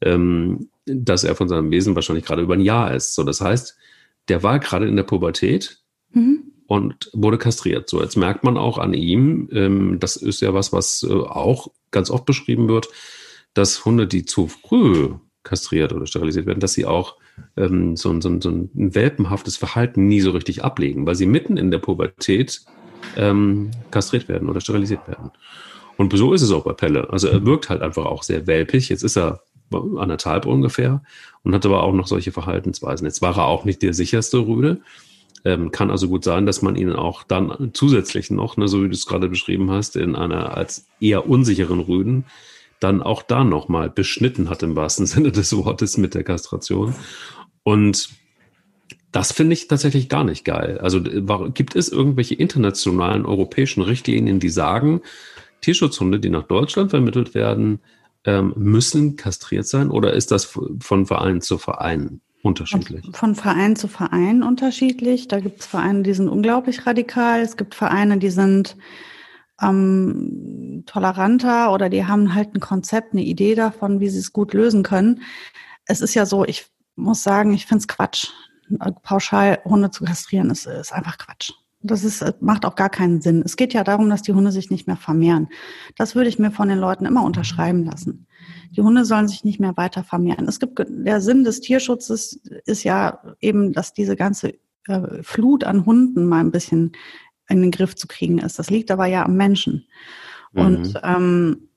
[0.00, 3.14] ähm, dass er von seinem Wesen wahrscheinlich gerade über ein Jahr ist.
[3.14, 3.76] So, das heißt,
[4.28, 5.82] der war gerade in der Pubertät.
[6.12, 7.90] Mhm und wurde kastriert.
[7.90, 11.68] So, jetzt merkt man auch an ihm, ähm, das ist ja was, was äh, auch
[11.90, 12.88] ganz oft beschrieben wird,
[13.52, 15.10] dass Hunde, die zu früh
[15.42, 17.16] kastriert oder sterilisiert werden, dass sie auch
[17.58, 21.70] ähm, so, so, so ein welpenhaftes Verhalten nie so richtig ablegen, weil sie mitten in
[21.70, 22.62] der Pubertät
[23.18, 25.30] ähm, kastriert werden oder sterilisiert werden.
[25.98, 27.10] Und so ist es auch bei Pelle.
[27.10, 28.88] Also er wirkt halt einfach auch sehr welpig.
[28.88, 31.02] Jetzt ist er anderthalb ungefähr
[31.42, 33.06] und hat aber auch noch solche Verhaltensweisen.
[33.06, 34.80] Jetzt war er auch nicht der sicherste Rüde,
[35.44, 38.88] ähm, kann also gut sein, dass man ihn auch dann zusätzlich noch, ne, so wie
[38.88, 42.24] du es gerade beschrieben hast, in einer als eher unsicheren Rüden,
[42.80, 46.94] dann auch da nochmal beschnitten hat im wahrsten Sinne des Wortes mit der Kastration.
[47.62, 48.10] Und
[49.12, 50.78] das finde ich tatsächlich gar nicht geil.
[50.78, 55.02] Also gibt es irgendwelche internationalen europäischen Richtlinien, die sagen,
[55.60, 57.80] Tierschutzhunde, die nach Deutschland vermittelt werden,
[58.24, 60.44] ähm, müssen kastriert sein oder ist das
[60.80, 63.04] von Verein zu Verein Unterschiedlich.
[63.12, 65.28] Von Verein zu Verein unterschiedlich.
[65.28, 67.40] Da gibt es Vereine, die sind unglaublich radikal.
[67.40, 68.76] Es gibt Vereine, die sind
[69.60, 74.54] ähm, toleranter oder die haben halt ein Konzept, eine Idee davon, wie sie es gut
[74.54, 75.22] lösen können.
[75.86, 78.28] Es ist ja so, ich muss sagen, ich finde es Quatsch.
[79.02, 81.52] Pauschal Hunde zu kastrieren ist, ist einfach Quatsch.
[81.82, 83.42] Das ist, macht auch gar keinen Sinn.
[83.44, 85.48] Es geht ja darum, dass die Hunde sich nicht mehr vermehren.
[85.96, 88.26] Das würde ich mir von den Leuten immer unterschreiben lassen.
[88.70, 90.46] Die Hunde sollen sich nicht mehr weiter vermehren.
[90.48, 94.54] Es gibt, der Sinn des Tierschutzes ist ja eben, dass diese ganze
[94.86, 96.92] äh, Flut an Hunden mal ein bisschen
[97.48, 98.58] in den Griff zu kriegen ist.
[98.58, 99.86] Das liegt aber ja am Menschen.
[100.52, 100.60] Mhm.
[100.60, 101.68] Und ähm,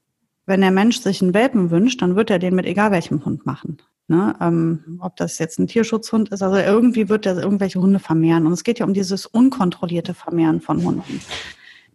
[0.45, 3.45] wenn der Mensch sich einen Welpen wünscht, dann wird er den mit egal welchem Hund
[3.45, 3.77] machen.
[4.07, 4.35] Ne?
[4.39, 8.45] Ähm, ob das jetzt ein Tierschutzhund ist, also irgendwie wird er irgendwelche Hunde vermehren.
[8.45, 11.21] Und es geht ja um dieses unkontrollierte Vermehren von Hunden.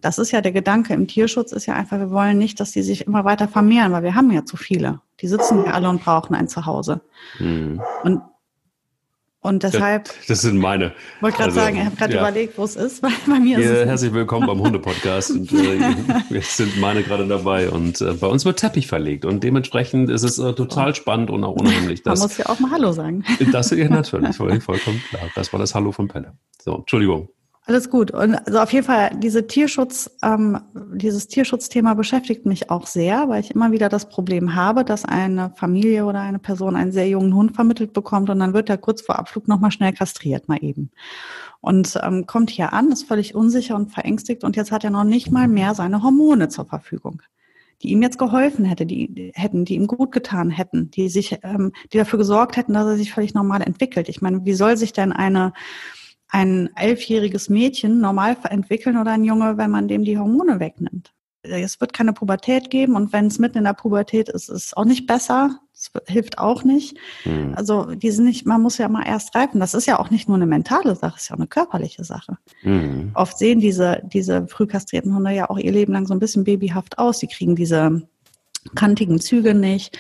[0.01, 2.83] Das ist ja der Gedanke im Tierschutz, ist ja einfach, wir wollen nicht, dass die
[2.83, 5.01] sich immer weiter vermehren, weil wir haben ja zu viele.
[5.21, 7.03] Die sitzen ja alle und brauchen ein Zuhause.
[7.39, 7.81] Mhm.
[8.03, 8.23] Und
[9.43, 10.05] und deshalb.
[10.05, 10.93] Das, das sind meine.
[11.17, 12.21] Ich wollte gerade also, sagen, ich habe gerade ja.
[12.21, 13.03] überlegt, wo es ist.
[13.03, 15.31] Weil bei mir ja, ist herzlich willkommen beim Hunde-Podcast.
[15.31, 15.79] und äh,
[16.31, 17.71] jetzt sind meine gerade dabei.
[17.71, 19.25] Und äh, bei uns wird Teppich verlegt.
[19.25, 22.03] Und dementsprechend ist es äh, total spannend und auch unheimlich.
[22.05, 23.25] Man muss ja auch mal Hallo sagen.
[23.51, 25.23] Das ist ja natürlich vollkommen klar.
[25.35, 26.35] Das war das Hallo von Pelle.
[26.63, 27.31] So, Entschuldigung.
[27.71, 28.11] Alles gut.
[28.11, 30.59] Und also auf jeden Fall, diese Tierschutz, ähm,
[30.93, 35.53] dieses Tierschutzthema beschäftigt mich auch sehr, weil ich immer wieder das Problem habe, dass eine
[35.55, 39.03] Familie oder eine Person einen sehr jungen Hund vermittelt bekommt und dann wird er kurz
[39.03, 40.91] vor Abflug nochmal schnell kastriert, mal eben.
[41.61, 45.05] Und ähm, kommt hier an, ist völlig unsicher und verängstigt und jetzt hat er noch
[45.05, 47.23] nicht mal mehr seine Hormone zur Verfügung
[47.83, 51.73] die ihm jetzt geholfen hätte, die hätten, die ihm gut getan hätten, die sich, ähm,
[51.95, 54.11] die dafür gesorgt hätten, dass er sich völlig normal entwickelt.
[54.11, 55.55] Ich meine, wie soll sich denn eine
[56.31, 61.13] ein elfjähriges Mädchen normal entwickeln oder ein Junge, wenn man dem die Hormone wegnimmt.
[61.43, 64.77] Es wird keine Pubertät geben und wenn es mitten in der Pubertät ist, ist es
[64.77, 65.59] auch nicht besser.
[65.73, 66.99] Das hilft auch nicht.
[67.25, 67.55] Mhm.
[67.57, 69.59] Also die sind nicht, man muss ja mal erst reifen.
[69.59, 72.05] Das ist ja auch nicht nur eine mentale Sache, es ist ja auch eine körperliche
[72.05, 72.37] Sache.
[72.63, 73.13] Mhm.
[73.15, 76.45] Oft sehen diese, diese früh kastrierten Hunde ja auch ihr Leben lang so ein bisschen
[76.45, 77.21] babyhaft aus.
[77.21, 78.07] Sie kriegen diese
[78.75, 79.97] kantigen Züge nicht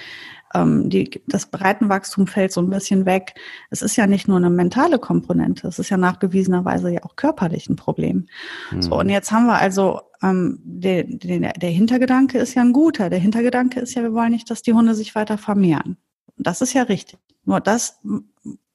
[0.54, 3.34] ähm, die, das Breitenwachstum fällt so ein bisschen weg.
[3.70, 7.68] Es ist ja nicht nur eine mentale Komponente, es ist ja nachgewiesenerweise ja auch körperlich
[7.68, 8.26] ein Problem.
[8.70, 8.82] Mhm.
[8.82, 13.10] So, und jetzt haben wir also, ähm, der, der, der Hintergedanke ist ja ein guter.
[13.10, 15.96] Der Hintergedanke ist ja, wir wollen nicht, dass die Hunde sich weiter vermehren.
[16.36, 17.18] Und das ist ja richtig.
[17.44, 18.00] Nur das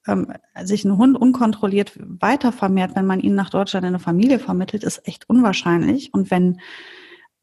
[0.08, 0.34] ähm,
[0.64, 4.84] sich ein Hund unkontrolliert weiter vermehrt, wenn man ihn nach Deutschland in eine Familie vermittelt,
[4.84, 6.14] ist echt unwahrscheinlich.
[6.14, 6.60] Und wenn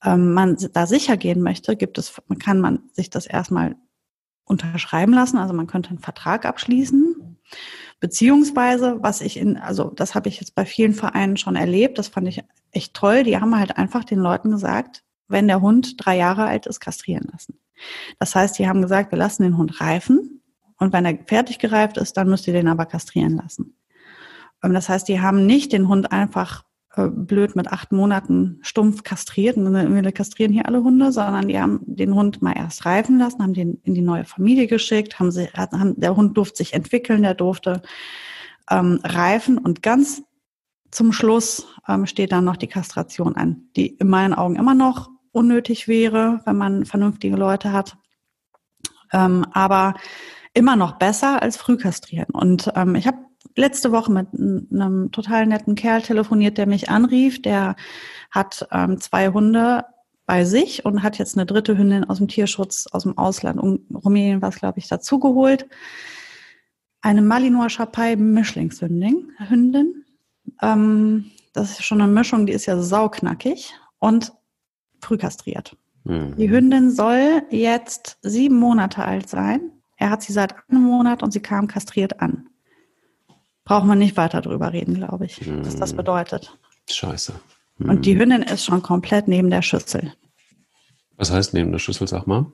[0.05, 3.77] ähm, man da sicher gehen möchte, gibt es, kann man sich das erstmal
[4.45, 5.39] unterschreiben lassen.
[5.39, 7.39] Also man könnte einen Vertrag abschließen.
[8.01, 12.09] Beziehungsweise, was ich in, also das habe ich jetzt bei vielen Vereinen schon erlebt, das
[12.09, 13.23] fand ich echt toll.
[13.23, 17.29] Die haben halt einfach den Leuten gesagt, wenn der Hund drei Jahre alt ist, kastrieren
[17.31, 17.59] lassen.
[18.19, 20.43] Das heißt, die haben gesagt, wir lassen den Hund reifen
[20.79, 23.77] und wenn er fertig gereift ist, dann müsst ihr den aber kastrieren lassen.
[24.63, 26.65] Ähm, das heißt, die haben nicht den Hund einfach
[26.97, 31.59] äh, blöd mit acht Monaten stumpf kastriert und wir kastrieren hier alle Hunde, sondern die
[31.59, 35.31] haben den Hund mal erst reifen lassen, haben den in die neue Familie geschickt, haben
[35.31, 37.83] sie, haben, der Hund durfte sich entwickeln, der durfte
[38.71, 40.23] ähm, reifen und ganz
[40.91, 45.09] zum Schluss ähm, steht dann noch die Kastration an, die in meinen Augen immer noch
[45.33, 47.97] unnötig wäre, wenn man vernünftige Leute hat.
[49.13, 49.95] Ähm, aber
[50.53, 52.29] immer noch besser als Frühkastrieren.
[52.33, 53.19] Und ähm, ich habe
[53.57, 57.43] letzte Woche mit einem total netten Kerl telefoniert, der mich anrief.
[57.43, 57.77] Der
[58.31, 59.85] hat ähm, zwei Hunde
[60.27, 63.81] bei sich und hat jetzt eine dritte Hündin aus dem Tierschutz aus dem Ausland, um
[63.93, 65.67] Rumänien was, glaube ich, dazugeholt.
[67.01, 69.33] Eine Malinois Chapai Mischlingshündin.
[69.49, 70.05] Hündin.
[70.61, 74.33] Ähm, das ist schon eine Mischung, die ist ja sauknackig und
[75.01, 75.77] frühkastriert.
[76.05, 76.37] Mhm.
[76.37, 79.73] Die Hündin soll jetzt sieben Monate alt sein.
[79.97, 82.49] Er hat sie seit einem Monat und sie kam kastriert an
[83.65, 85.65] braucht man nicht weiter drüber reden, glaube ich, hm.
[85.65, 85.97] was das hm.
[85.99, 86.57] bedeutet.
[86.91, 87.35] Scheiße.
[87.79, 87.89] Hm.
[87.91, 90.13] Und die Hündin ist schon komplett neben der Schüssel.
[91.17, 92.47] Was heißt neben der Schüssel, sag mal?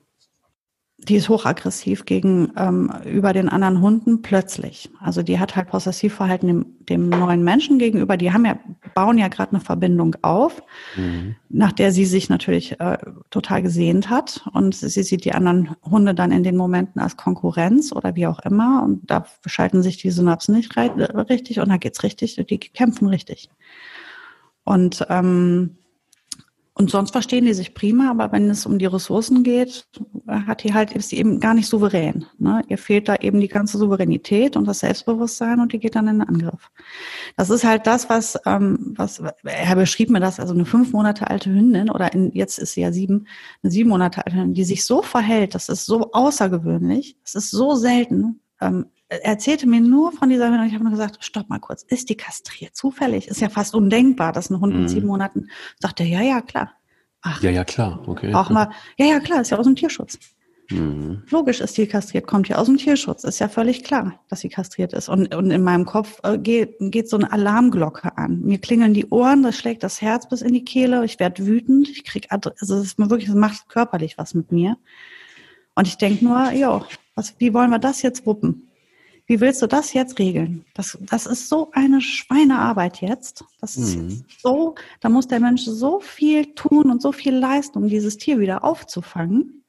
[1.07, 4.89] Die ist hochaggressiv gegen ähm, über den anderen Hunden plötzlich.
[4.99, 8.17] Also die hat halt Possessivverhalten dem, dem neuen Menschen gegenüber.
[8.17, 8.59] Die haben ja
[8.93, 10.61] bauen ja gerade eine Verbindung auf,
[10.95, 11.35] mhm.
[11.49, 12.97] nach der sie sich natürlich äh,
[13.29, 17.91] total gesehnt hat und sie sieht die anderen Hunde dann in den Momenten als Konkurrenz
[17.91, 22.03] oder wie auch immer und da schalten sich die Synapsen nicht richtig und da geht's
[22.03, 23.49] richtig, die kämpfen richtig.
[24.63, 25.78] Und ähm,
[26.79, 29.85] und sonst verstehen die sich prima, aber wenn es um die Ressourcen geht,
[30.27, 32.25] hat die halt, ist sie eben gar nicht souverän.
[32.37, 32.63] Ne?
[32.69, 36.19] Ihr fehlt da eben die ganze Souveränität und das Selbstbewusstsein und die geht dann in
[36.19, 36.71] den Angriff.
[37.35, 41.29] Das ist halt das, was, ähm, was er beschrieb mir das, also eine fünf Monate
[41.29, 43.27] alte Hündin oder in, jetzt ist sie ja sieben,
[43.61, 47.51] eine sieben Monate alte Hündin, die sich so verhält, das ist so außergewöhnlich, es ist
[47.51, 48.39] so selten.
[48.61, 51.59] Ähm, er erzählte mir nur von dieser Hündin und ich habe nur gesagt, stopp mal
[51.59, 52.75] kurz, ist die kastriert?
[52.75, 53.27] Zufällig?
[53.27, 54.81] Ist ja fast undenkbar, dass ein Hund mhm.
[54.81, 56.73] mit sieben Monaten sagt, er, ja, ja, klar.
[57.21, 58.33] Ach, ja, ja, klar, okay.
[58.33, 60.19] Auch mal, ja, ja, klar, ist ja aus dem Tierschutz.
[60.69, 61.23] Mhm.
[61.31, 64.49] Logisch ist die kastriert, kommt ja aus dem Tierschutz, ist ja völlig klar, dass sie
[64.49, 65.09] kastriert ist.
[65.09, 68.41] Und, und in meinem Kopf äh, geht, geht so eine Alarmglocke an.
[68.41, 71.89] Mir klingeln die Ohren, das schlägt das Herz bis in die Kehle, ich werde wütend,
[71.89, 74.77] ich krieg, also es ist mir wirklich, es macht körperlich was mit mir.
[75.73, 78.68] Und ich denke nur, jo, was, wie wollen wir das jetzt wuppen?
[79.29, 80.65] Wie willst du das jetzt regeln?
[80.73, 83.45] Das, das ist so eine Schweinearbeit jetzt.
[83.61, 84.25] Das ist mhm.
[84.41, 88.39] so, da muss der Mensch so viel tun und so viel leisten, um dieses Tier
[88.39, 89.63] wieder aufzufangen.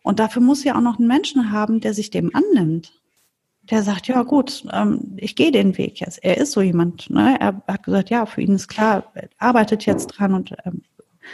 [0.00, 2.98] Und dafür muss ja auch noch einen Menschen haben, der sich dem annimmt.
[3.64, 6.24] Der sagt, ja gut, ähm, ich gehe den Weg jetzt.
[6.24, 7.10] Er ist so jemand.
[7.10, 7.36] Ne?
[7.38, 10.80] Er hat gesagt, ja, für ihn ist klar, er arbeitet jetzt dran und ähm,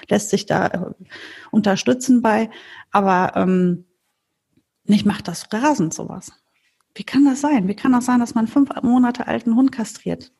[0.08, 0.80] lässt sich da äh,
[1.52, 2.50] unterstützen bei.
[2.90, 3.84] Aber ähm,
[4.86, 6.32] nicht macht das rasend sowas.
[6.94, 7.68] Wie kann das sein?
[7.68, 10.32] Wie kann das sein, dass man fünf Monate alten Hund kastriert?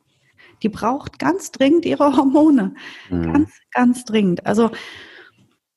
[0.63, 2.75] Die braucht ganz dringend ihre Hormone.
[3.11, 3.33] Mhm.
[3.33, 4.47] Ganz, ganz dringend.
[4.47, 4.71] Also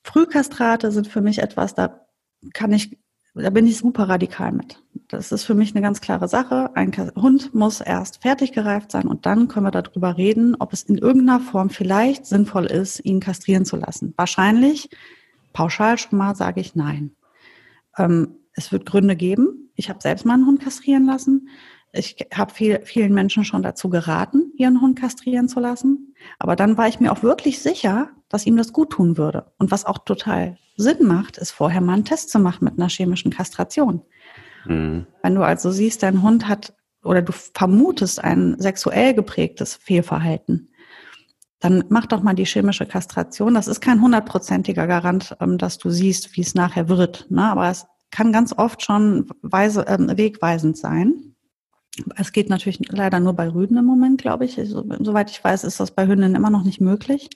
[0.04, 2.06] Frühkastrate sind für mich etwas, da
[2.54, 2.98] kann ich,
[3.34, 4.82] da bin ich super radikal mit.
[5.10, 6.76] Das ist für mich eine ganz klare Sache.
[6.76, 10.84] Ein Hund muss erst fertig gereift sein und dann können wir darüber reden, ob es
[10.84, 14.14] in irgendeiner Form vielleicht sinnvoll ist, ihn kastrieren zu lassen.
[14.18, 14.90] Wahrscheinlich,
[15.54, 17.12] pauschal schon mal, sage ich nein.
[17.98, 19.72] Ähm, es wird Gründe geben.
[19.76, 21.48] Ich habe selbst meinen Hund kastrieren lassen.
[21.94, 26.16] Ich habe viel, vielen Menschen schon dazu geraten, ihren Hund kastrieren zu lassen.
[26.40, 29.52] Aber dann war ich mir auch wirklich sicher, dass ihm das gut tun würde.
[29.58, 32.90] Und was auch total Sinn macht, ist vorher mal einen Test zu machen mit einer
[32.90, 34.02] chemischen Kastration.
[34.66, 35.06] Mhm.
[35.22, 40.72] Wenn du also siehst, dein Hund hat oder du vermutest ein sexuell geprägtes Fehlverhalten,
[41.60, 43.54] dann mach doch mal die chemische Kastration.
[43.54, 47.28] Das ist kein hundertprozentiger Garant, ähm, dass du siehst, wie es nachher wird.
[47.30, 47.44] Ne?
[47.44, 51.36] Aber es kann ganz oft schon weise, äh, wegweisend sein.
[52.16, 54.56] Es geht natürlich leider nur bei Rüden im Moment, glaube ich.
[54.66, 57.30] So, soweit ich weiß, ist das bei Hündinnen immer noch nicht möglich.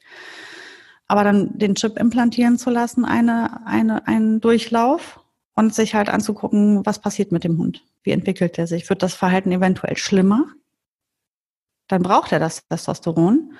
[1.08, 5.20] Aber dann den Chip implantieren zu lassen, eine, eine, einen Durchlauf
[5.56, 7.84] und sich halt anzugucken, was passiert mit dem Hund.
[8.04, 8.88] Wie entwickelt er sich?
[8.90, 10.46] Wird das Verhalten eventuell schlimmer?
[11.88, 13.54] Dann braucht er das Testosteron.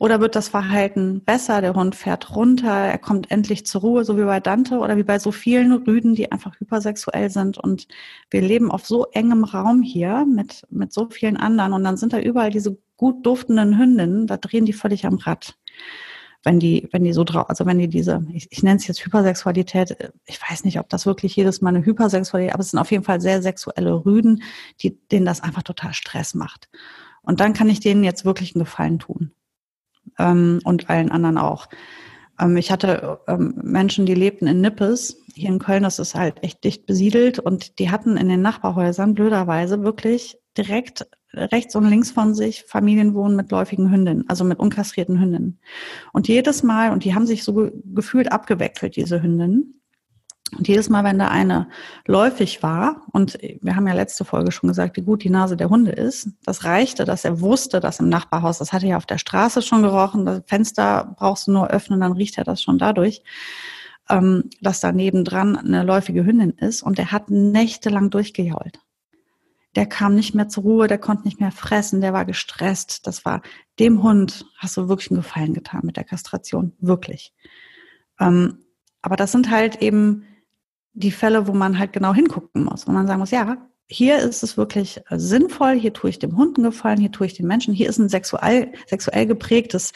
[0.00, 1.60] Oder wird das Verhalten besser?
[1.60, 5.02] Der Hund fährt runter, er kommt endlich zur Ruhe, so wie bei Dante oder wie
[5.02, 7.58] bei so vielen Rüden, die einfach hypersexuell sind.
[7.58, 7.86] Und
[8.30, 11.74] wir leben auf so engem Raum hier mit, mit so vielen anderen.
[11.74, 15.58] Und dann sind da überall diese gut duftenden Hündinnen, da drehen die völlig am Rad.
[16.44, 19.04] wenn die, wenn die so drauf, also wenn die diese, ich, ich nenne es jetzt
[19.04, 22.90] Hypersexualität, ich weiß nicht, ob das wirklich jedes Mal eine Hypersexualität, aber es sind auf
[22.90, 24.42] jeden Fall sehr sexuelle Rüden,
[24.80, 26.70] die, denen das einfach total Stress macht.
[27.20, 29.32] Und dann kann ich denen jetzt wirklich einen Gefallen tun.
[30.18, 31.68] Ähm, und allen anderen auch.
[32.40, 36.42] Ähm, ich hatte ähm, Menschen, die lebten in Nippes, hier in Köln, das ist halt
[36.42, 42.10] echt dicht besiedelt und die hatten in den Nachbarhäusern blöderweise wirklich direkt rechts und links
[42.10, 45.60] von sich Familienwohnen mit läufigen Hündinnen, also mit unkastrierten Hündinnen.
[46.12, 49.79] Und jedes Mal, und die haben sich so gefühlt abgeweckelt, diese Hündinnen,
[50.56, 51.68] und jedes Mal, wenn da eine
[52.06, 55.70] läufig war, und wir haben ja letzte Folge schon gesagt, wie gut die Nase der
[55.70, 59.18] Hunde ist, das reichte, dass er wusste, dass im Nachbarhaus, das hatte er auf der
[59.18, 63.22] Straße schon gerochen, das Fenster brauchst du nur öffnen, dann riecht er das schon dadurch,
[64.08, 68.80] ähm, dass da nebendran eine läufige Hündin ist und er hat nächtelang durchgejault
[69.76, 73.06] der kam nicht mehr zur Ruhe, der konnte nicht mehr fressen, der war gestresst.
[73.06, 73.42] Das war
[73.78, 77.32] dem Hund hast du wirklich einen Gefallen getan mit der Kastration, wirklich.
[78.18, 78.64] Ähm,
[79.02, 80.24] aber das sind halt eben
[80.92, 84.42] die Fälle, wo man halt genau hingucken muss, wo man sagen muss, ja, hier ist
[84.42, 87.74] es wirklich sinnvoll, hier tue ich dem Hund einen Gefallen, hier tue ich den Menschen,
[87.74, 89.92] hier ist ein sexuell, sexuell geprägtes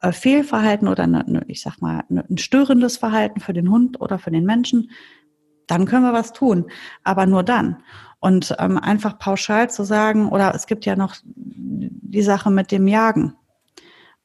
[0.00, 4.18] äh, Fehlverhalten oder eine, eine, ich sag mal, ein störendes Verhalten für den Hund oder
[4.18, 4.90] für den Menschen,
[5.66, 6.70] dann können wir was tun.
[7.04, 7.82] Aber nur dann.
[8.20, 12.88] Und ähm, einfach pauschal zu sagen, oder es gibt ja noch die Sache mit dem
[12.88, 13.34] Jagen.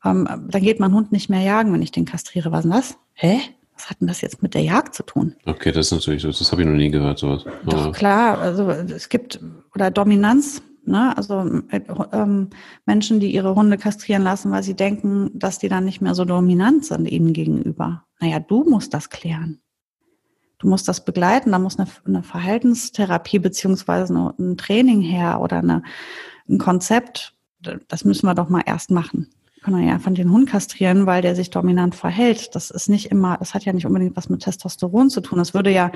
[0.05, 2.51] Ähm, dann geht mein Hund nicht mehr jagen, wenn ich den kastriere.
[2.51, 2.97] Was ist das?
[3.13, 3.41] Hä?
[3.79, 5.35] Was hat denn das jetzt mit der Jagd zu tun?
[5.45, 6.27] Okay, das ist natürlich so.
[6.27, 7.45] Das habe ich noch nie gehört, sowas.
[7.63, 8.37] Doch, klar.
[8.37, 9.39] Also es gibt,
[9.73, 11.15] oder Dominanz, ne?
[11.15, 11.79] Also äh,
[12.11, 12.49] ähm,
[12.85, 16.25] Menschen, die ihre Hunde kastrieren lassen, weil sie denken, dass die dann nicht mehr so
[16.25, 18.03] dominant sind ihnen gegenüber.
[18.19, 19.61] Naja, du musst das klären.
[20.57, 25.83] Du musst das begleiten, da muss eine, eine Verhaltenstherapie beziehungsweise ein Training her oder eine,
[26.49, 27.33] ein Konzept.
[27.87, 29.29] Das müssen wir doch mal erst machen.
[29.61, 32.55] Können ja einfach den Hund kastrieren, weil der sich dominant verhält.
[32.55, 35.39] Das ist nicht immer, das hat ja nicht unbedingt was mit Testosteron zu tun.
[35.39, 35.91] Das würde ja,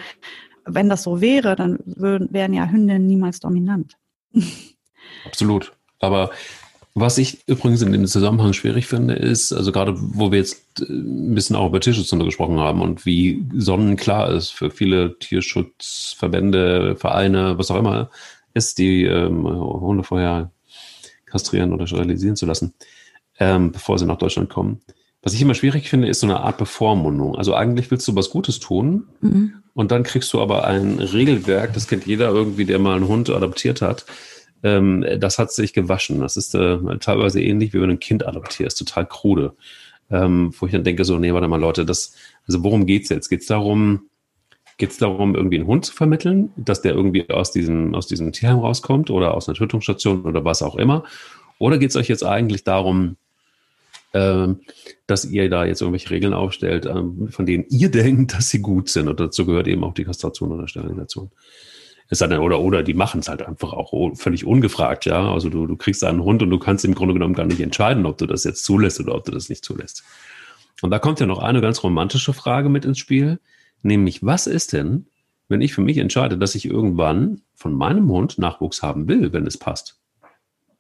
[0.66, 3.98] wenn das so wäre, dann würden, wären ja Hündinnen niemals dominant.
[5.26, 5.74] Absolut.
[6.00, 6.32] Aber
[6.96, 10.86] was ich übrigens in dem Zusammenhang schwierig finde, ist, also gerade wo wir jetzt äh,
[10.92, 17.58] ein bisschen auch über Tierschutzhunde gesprochen haben und wie sonnenklar ist für viele Tierschutzverbände, Vereine,
[17.58, 18.10] was auch immer,
[18.54, 20.52] ist, die ähm, Hunde vorher
[21.26, 22.76] kastrieren oder sterilisieren zu lassen,
[23.40, 24.82] ähm, bevor sie nach Deutschland kommen.
[25.22, 27.38] Was ich immer schwierig finde, ist so eine Art Bevormundung.
[27.38, 29.54] Also eigentlich willst du was Gutes tun mhm.
[29.74, 33.30] und dann kriegst du aber ein Regelwerk, das kennt jeder irgendwie, der mal einen Hund
[33.30, 34.06] adoptiert hat,
[34.64, 36.22] ähm, das hat sich gewaschen.
[36.22, 39.54] Das ist äh, teilweise ähnlich, wie wenn du ein Kind adoptierst, total krude.
[40.10, 42.16] Ähm, wo ich dann denke, so, nee, warte mal, Leute, das,
[42.48, 43.30] also worum geht's jetzt?
[43.30, 44.10] Geht's darum,
[44.78, 48.60] geht's darum, irgendwie einen Hund zu vermitteln, dass der irgendwie aus diesem, aus diesem Tierheim
[48.60, 51.04] rauskommt oder aus einer Tötungsstation oder was auch immer?
[51.58, 53.16] Oder geht's euch jetzt eigentlich darum,
[54.14, 58.90] dass ihr da jetzt irgendwelche Regeln aufstellt, ähm, von denen ihr denkt, dass sie gut
[58.90, 59.08] sind?
[59.08, 61.32] Und dazu gehört eben auch die Kastration oder Sterilisation.
[62.10, 65.34] Es sei denn, oder, oder die machen es halt einfach auch völlig ungefragt, ja.
[65.34, 68.06] Also du, du kriegst einen Hund und du kannst im Grunde genommen gar nicht entscheiden,
[68.06, 70.04] ob du das jetzt zulässt oder ob du das nicht zulässt.
[70.82, 73.40] Und da kommt ja noch eine ganz romantische Frage mit ins Spiel,
[73.82, 75.08] nämlich was ist denn,
[75.48, 79.48] wenn ich für mich entscheide, dass ich irgendwann von meinem Hund Nachwuchs haben will, wenn
[79.48, 80.03] es passt?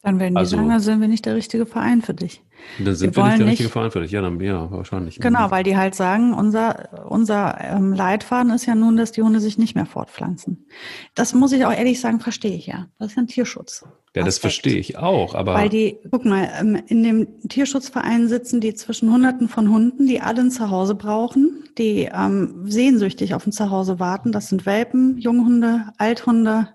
[0.03, 2.43] Dann werden die also, sagen, dann sind wir nicht der richtige Verein für dich.
[2.77, 4.11] Dann sind wir, wir nicht der richtige Verein für dich.
[4.11, 5.17] Ja, dann ja, wahrscheinlich.
[5.17, 9.39] Genau, weil die halt sagen, unser, unser ähm, Leitfaden ist ja nun, dass die Hunde
[9.39, 10.67] sich nicht mehr fortpflanzen.
[11.15, 12.87] Das muss ich auch ehrlich sagen, verstehe ich ja.
[12.99, 13.85] Das ist ja ein Tierschutz.
[14.13, 15.53] Ja, das verstehe ich auch, aber.
[15.53, 20.19] Weil die, guck mal, ähm, in dem Tierschutzverein sitzen die zwischen Hunderten von Hunden, die
[20.19, 24.33] alle ein Zuhause brauchen, die ähm, sehnsüchtig auf ein Zuhause warten.
[24.33, 26.67] Das sind Welpen, Junghunde, Althunde,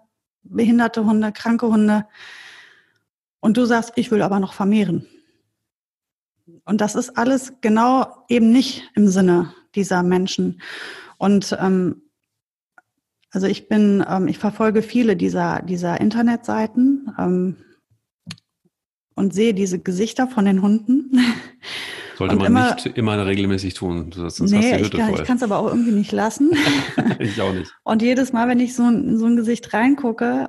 [0.45, 2.07] behinderte Hunde, kranke Hunde.
[3.41, 5.07] Und du sagst, ich will aber noch vermehren.
[6.65, 10.61] Und das ist alles genau eben nicht im Sinne dieser Menschen.
[11.19, 12.03] Und ähm,
[13.31, 17.57] also ich bin, ähm, ich verfolge viele dieser, dieser Internetseiten ähm,
[19.15, 21.11] und sehe diese Gesichter von den Hunden.
[22.17, 24.91] Sollte und man immer, nicht immer regelmäßig tun, sonst nee, hast du die Hütte ich
[24.91, 25.21] kann, voll.
[25.21, 26.51] Ich kann es aber auch irgendwie nicht lassen.
[27.21, 27.73] ich auch nicht.
[27.85, 30.49] Und jedes Mal, wenn ich so, so ein Gesicht reingucke,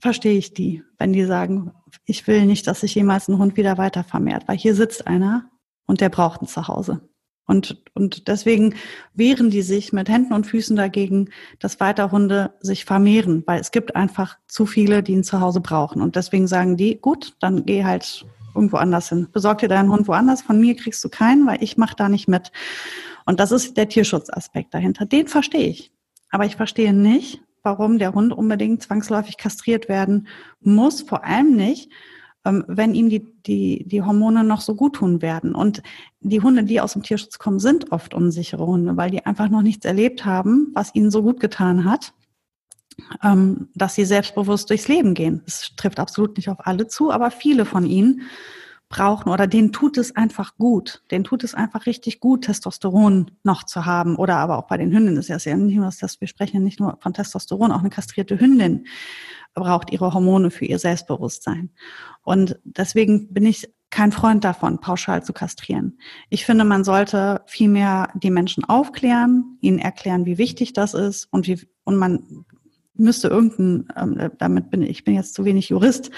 [0.00, 1.72] verstehe ich die, wenn die sagen,
[2.04, 5.50] ich will nicht, dass sich jemals ein Hund wieder weiter vermehrt, weil hier sitzt einer
[5.86, 7.00] und der braucht ein Zuhause.
[7.46, 8.74] Und, und deswegen
[9.12, 11.28] wehren die sich mit Händen und Füßen dagegen,
[11.58, 16.00] dass weiter Hunde sich vermehren, weil es gibt einfach zu viele, die ein Zuhause brauchen.
[16.00, 18.24] Und deswegen sagen die, gut, dann geh halt
[18.54, 19.28] irgendwo anders hin.
[19.30, 20.40] Besorg dir deinen Hund woanders.
[20.40, 22.50] Von mir kriegst du keinen, weil ich mache da nicht mit.
[23.26, 25.04] Und das ist der Tierschutzaspekt dahinter.
[25.04, 25.92] Den verstehe ich.
[26.30, 30.28] Aber ich verstehe nicht, warum der Hund unbedingt zwangsläufig kastriert werden
[30.60, 31.02] muss.
[31.02, 31.90] Vor allem nicht,
[32.44, 35.54] ähm, wenn ihm die, die, die Hormone noch so gut tun werden.
[35.54, 35.82] Und
[36.20, 39.62] die Hunde, die aus dem Tierschutz kommen, sind oft unsichere Hunde, weil die einfach noch
[39.62, 42.12] nichts erlebt haben, was ihnen so gut getan hat,
[43.22, 45.42] ähm, dass sie selbstbewusst durchs Leben gehen.
[45.46, 48.22] Es trifft absolut nicht auf alle zu, aber viele von ihnen
[48.94, 51.02] brauchen oder denen tut es einfach gut.
[51.10, 54.16] Denen tut es einfach richtig gut, Testosteron noch zu haben.
[54.16, 56.78] Oder aber auch bei den Hündinnen ist ja nicht nur das, wir sprechen ja nicht
[56.78, 58.86] nur von Testosteron, auch eine kastrierte Hündin
[59.54, 61.70] braucht ihre Hormone für ihr Selbstbewusstsein.
[62.22, 65.98] Und deswegen bin ich kein Freund davon, pauschal zu kastrieren.
[66.28, 71.46] Ich finde, man sollte vielmehr die Menschen aufklären, ihnen erklären, wie wichtig das ist und
[71.46, 72.44] wie, und man
[72.94, 76.10] müsste irgendein, ähm, damit bin ich, bin jetzt zu wenig Jurist,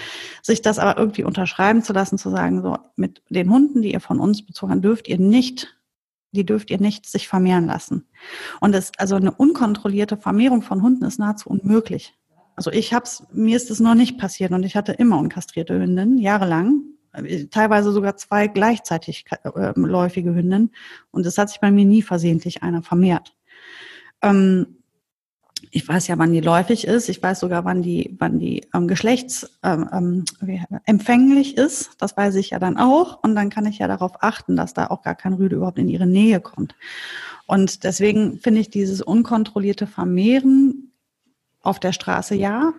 [0.43, 4.01] sich das aber irgendwie unterschreiben zu lassen, zu sagen, so, mit den Hunden, die ihr
[4.01, 5.77] von uns bezogen habt, dürft ihr nicht,
[6.33, 8.07] die dürft ihr nicht sich vermehren lassen.
[8.61, 12.15] Und es, also eine unkontrollierte Vermehrung von Hunden ist nahezu unmöglich.
[12.57, 16.19] Also ich hab's, mir ist es noch nicht passiert und ich hatte immer unkastrierte Hündinnen,
[16.19, 16.83] jahrelang,
[17.51, 20.73] teilweise sogar zwei gleichzeitig äh, läufige Hündinnen
[21.11, 23.35] und es hat sich bei mir nie versehentlich einer vermehrt.
[24.23, 24.79] Ähm,
[25.71, 27.09] ich weiß ja, wann die läufig ist.
[27.09, 31.91] Ich weiß sogar, wann die, wann die ähm, geschlechtsempfänglich ähm, ähm ist.
[31.99, 33.23] Das weiß ich ja dann auch.
[33.23, 35.89] Und dann kann ich ja darauf achten, dass da auch gar kein Rüde überhaupt in
[35.89, 36.75] ihre Nähe kommt.
[37.47, 40.93] Und deswegen finde ich dieses unkontrollierte Vermehren
[41.63, 42.73] auf der Straße ja.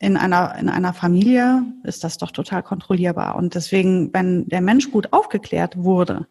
[0.00, 3.34] In einer, in einer Familie ist das doch total kontrollierbar.
[3.34, 6.28] Und deswegen, wenn der Mensch gut aufgeklärt wurde,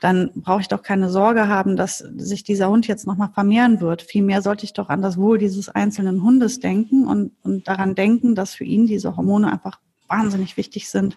[0.00, 4.02] dann brauche ich doch keine Sorge haben, dass sich dieser Hund jetzt nochmal vermehren wird.
[4.02, 8.34] Vielmehr sollte ich doch an das Wohl dieses einzelnen Hundes denken und, und daran denken,
[8.34, 11.16] dass für ihn diese Hormone einfach wahnsinnig wichtig sind.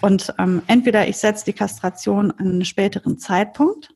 [0.00, 3.94] Und ähm, entweder ich setze die Kastration an einen späteren Zeitpunkt.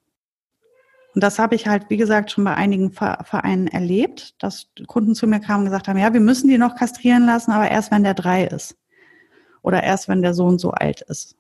[1.15, 5.27] Und das habe ich halt, wie gesagt, schon bei einigen Vereinen erlebt, dass Kunden zu
[5.27, 8.03] mir kamen und gesagt haben, ja, wir müssen die noch kastrieren lassen, aber erst wenn
[8.03, 8.77] der drei ist.
[9.63, 11.37] Oder erst wenn der Sohn so alt ist.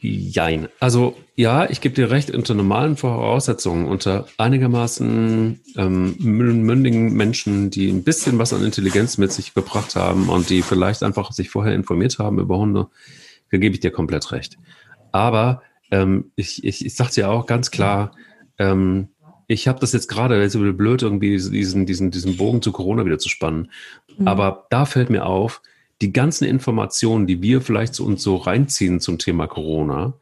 [0.00, 0.68] Jein.
[0.78, 7.88] Also ja, ich gebe dir recht, unter normalen Voraussetzungen, unter einigermaßen ähm, mündigen Menschen, die
[7.88, 11.74] ein bisschen was an Intelligenz mit sich gebracht haben und die vielleicht einfach sich vorher
[11.74, 12.88] informiert haben über Hunde,
[13.50, 14.58] da gebe ich dir komplett recht.
[15.12, 18.12] Aber ähm, ich, ich, ich sage dir auch ganz klar,
[18.58, 19.08] ähm,
[19.46, 23.04] ich habe das jetzt gerade, es ist blöd, irgendwie diesen, diesen, diesen Bogen zu Corona
[23.04, 23.70] wieder zu spannen.
[24.18, 24.28] Mhm.
[24.28, 25.62] Aber da fällt mir auf,
[26.02, 30.14] die ganzen Informationen, die wir vielleicht zu uns so reinziehen zum Thema Corona,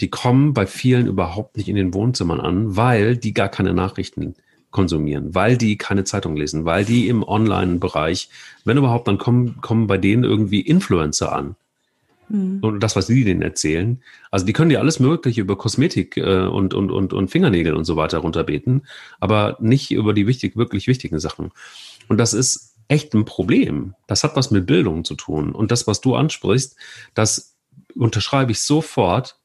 [0.00, 4.34] die kommen bei vielen überhaupt nicht in den Wohnzimmern an, weil die gar keine Nachrichten
[4.70, 8.28] konsumieren, weil die keine Zeitung lesen, weil die im Online-Bereich,
[8.64, 11.56] wenn überhaupt, dann kommen, kommen bei denen irgendwie Influencer an.
[12.28, 12.58] Mhm.
[12.60, 14.02] Und das, was die denen erzählen.
[14.30, 17.84] Also die können dir alles Mögliche über Kosmetik äh, und, und, und, und Fingernägel und
[17.84, 18.86] so weiter runterbeten,
[19.20, 21.50] aber nicht über die wichtig, wirklich wichtigen Sachen.
[22.08, 23.94] Und das ist echt ein Problem.
[24.06, 25.52] Das hat was mit Bildung zu tun.
[25.52, 26.76] Und das, was du ansprichst,
[27.14, 27.54] das
[27.94, 29.38] unterschreibe ich sofort.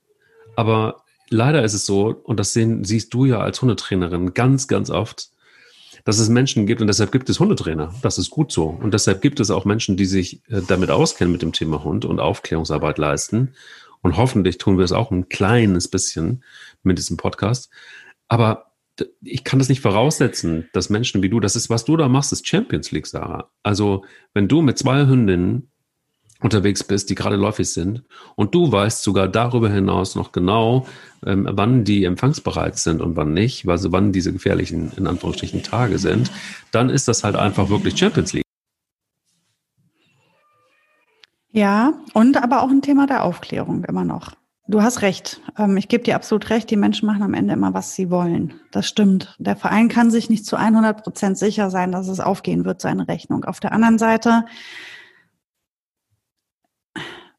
[0.55, 4.89] Aber leider ist es so, und das sehen, siehst du ja als Hundetrainerin ganz, ganz
[4.89, 5.29] oft,
[6.05, 7.93] dass es Menschen gibt und deshalb gibt es Hundetrainer.
[8.01, 8.65] Das ist gut so.
[8.65, 12.05] Und deshalb gibt es auch Menschen, die sich äh, damit auskennen mit dem Thema Hund
[12.05, 13.53] und Aufklärungsarbeit leisten.
[14.01, 16.43] Und hoffentlich tun wir es auch ein kleines bisschen
[16.83, 17.69] mit diesem Podcast.
[18.27, 18.72] Aber
[19.21, 22.31] ich kann das nicht voraussetzen, dass Menschen wie du, das ist, was du da machst,
[22.31, 23.49] ist Champions League, Sarah.
[23.63, 25.69] Also, wenn du mit zwei Hündinnen
[26.39, 28.03] unterwegs bist, die gerade läufig sind,
[28.35, 30.85] und du weißt sogar darüber hinaus noch genau,
[31.25, 35.97] ähm, wann die empfangsbereit sind und wann nicht, also wann diese gefährlichen, in Anführungsstrichen, Tage
[35.97, 36.31] sind,
[36.71, 38.43] dann ist das halt einfach wirklich Champions League.
[41.51, 44.31] Ja, und aber auch ein Thema der Aufklärung immer noch.
[44.67, 45.41] Du hast recht.
[45.57, 46.69] Ähm, ich gebe dir absolut recht.
[46.69, 48.59] Die Menschen machen am Ende immer, was sie wollen.
[48.71, 49.35] Das stimmt.
[49.37, 53.07] Der Verein kann sich nicht zu 100 Prozent sicher sein, dass es aufgehen wird, seine
[53.07, 53.43] Rechnung.
[53.43, 54.45] Auf der anderen Seite,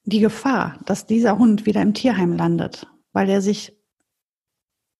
[0.04, 3.74] die Gefahr, dass dieser Hund wieder im Tierheim landet, weil er sich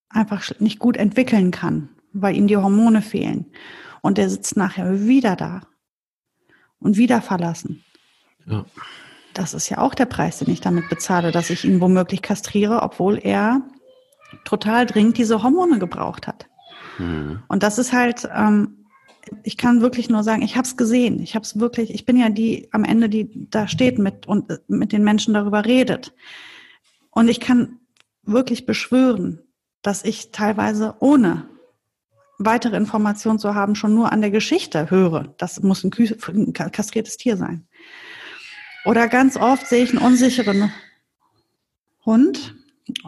[0.08, 3.52] einfach nicht gut entwickeln kann, weil ihm die Hormone fehlen.
[4.00, 5.60] Und der sitzt nachher wieder da
[6.78, 7.84] und wieder verlassen.
[8.46, 8.64] Ja.
[9.34, 12.82] Das ist ja auch der Preis, den ich damit bezahle, dass ich ihn womöglich kastriere,
[12.82, 13.62] obwohl er
[14.44, 16.46] total dringend diese Hormone gebraucht hat.
[16.98, 17.42] Mhm.
[17.48, 18.86] Und das ist halt, ähm,
[19.42, 21.20] ich kann wirklich nur sagen, ich habe es gesehen.
[21.20, 24.50] Ich habe es wirklich, ich bin ja die am Ende, die da steht mit und
[24.50, 26.14] äh, mit den Menschen darüber redet.
[27.10, 27.80] Und ich kann
[28.22, 29.40] wirklich beschwören,
[29.82, 31.48] dass ich teilweise ohne
[32.38, 35.34] weitere Informationen zu haben, schon nur an der Geschichte höre.
[35.38, 37.66] Das muss ein, ein kastriertes Tier sein.
[38.84, 40.72] Oder ganz oft sehe ich einen unsicheren
[42.04, 42.54] Hund.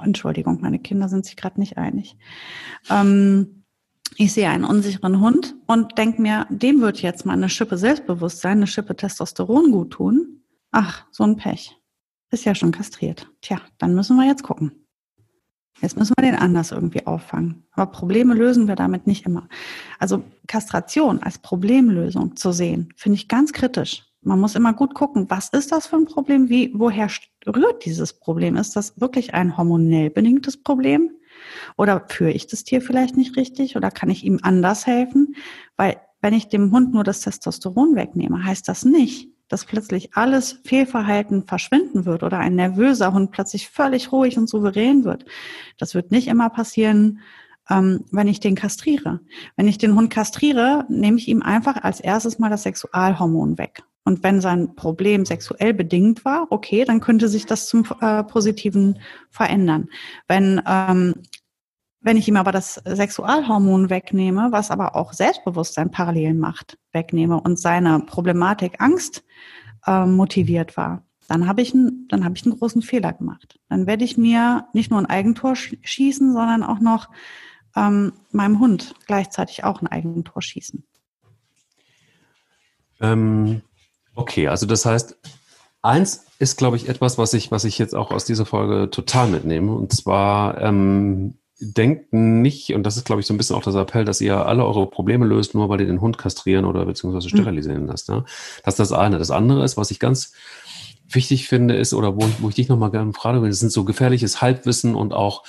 [0.02, 2.16] Entschuldigung, meine Kinder sind sich gerade nicht einig.
[2.88, 3.64] Ähm,
[4.16, 8.58] ich sehe einen unsicheren Hund und denke mir, dem wird jetzt mal eine Schippe Selbstbewusstsein,
[8.58, 10.40] eine Schippe Testosteron gut tun.
[10.70, 11.76] Ach, so ein Pech.
[12.30, 13.30] Ist ja schon kastriert.
[13.42, 14.72] Tja, dann müssen wir jetzt gucken.
[15.82, 17.64] Jetzt müssen wir den anders irgendwie auffangen.
[17.72, 19.48] Aber Probleme lösen wir damit nicht immer.
[19.98, 24.05] Also Kastration als Problemlösung zu sehen, finde ich ganz kritisch.
[24.26, 26.48] Man muss immer gut gucken, was ist das für ein Problem?
[26.48, 27.08] Wie, woher
[27.46, 28.56] rührt dieses Problem?
[28.56, 31.12] Ist das wirklich ein hormonell bedingtes Problem?
[31.76, 33.76] Oder führe ich das Tier vielleicht nicht richtig?
[33.76, 35.36] Oder kann ich ihm anders helfen?
[35.76, 40.58] Weil wenn ich dem Hund nur das Testosteron wegnehme, heißt das nicht, dass plötzlich alles
[40.64, 45.24] Fehlverhalten verschwinden wird oder ein nervöser Hund plötzlich völlig ruhig und souverän wird.
[45.78, 47.20] Das wird nicht immer passieren,
[47.70, 49.20] ähm, wenn ich den kastriere.
[49.54, 53.84] Wenn ich den Hund kastriere, nehme ich ihm einfach als erstes mal das Sexualhormon weg.
[54.07, 59.00] Und wenn sein Problem sexuell bedingt war, okay, dann könnte sich das zum äh, Positiven
[59.30, 59.90] verändern.
[60.28, 61.14] Wenn ähm,
[62.07, 67.59] wenn ich ihm aber das Sexualhormon wegnehme, was aber auch Selbstbewusstsein parallel macht, wegnehme und
[67.59, 69.24] seine Problematik Angst
[69.88, 73.59] äh, motiviert war, dann habe ich, ein, dann habe ich einen großen Fehler gemacht.
[73.68, 77.09] Dann werde ich mir nicht nur ein Eigentor schießen, sondern auch noch
[77.74, 80.84] ähm, meinem Hund gleichzeitig auch ein Eigentor schießen.
[83.00, 83.62] Ähm,
[84.16, 85.16] okay, also das heißt,
[85.82, 89.28] eins ist, glaube ich, etwas, was ich, was ich jetzt auch aus dieser Folge total
[89.28, 89.72] mitnehme.
[89.72, 93.74] Und zwar ähm, denkt nicht, und das ist, glaube ich, so ein bisschen auch das
[93.74, 97.28] Appell, dass ihr alle eure Probleme löst, nur weil ihr den Hund kastrieren oder beziehungsweise
[97.30, 97.38] hm.
[97.38, 98.08] sterilisieren lasst.
[98.08, 98.24] Ne?
[98.64, 99.18] Das ist das eine.
[99.18, 100.32] Das andere ist, was ich ganz
[101.08, 104.42] wichtig finde, ist, oder wo, wo ich dich nochmal gerne frage, das sind so gefährliches
[104.42, 105.44] Halbwissen und auch,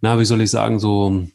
[0.00, 1.26] na, wie soll ich sagen, so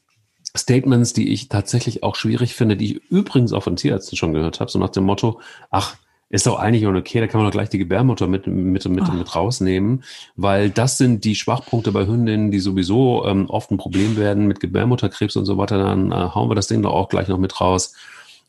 [0.58, 4.60] Statements, die ich tatsächlich auch schwierig finde, die ich übrigens auch von Tierärzten schon gehört
[4.60, 5.40] habe, so nach dem Motto,
[5.70, 5.96] ach,
[6.34, 9.36] ist doch eigentlich okay, da kann man doch gleich die Gebärmutter mit, mit, mit, mit
[9.36, 10.04] rausnehmen,
[10.36, 14.60] weil das sind die Schwachpunkte bei Hündinnen, die sowieso ähm, oft ein Problem werden mit
[14.60, 15.78] Gebärmutterkrebs und so weiter.
[15.78, 17.94] Dann äh, hauen wir das Ding doch auch gleich noch mit raus.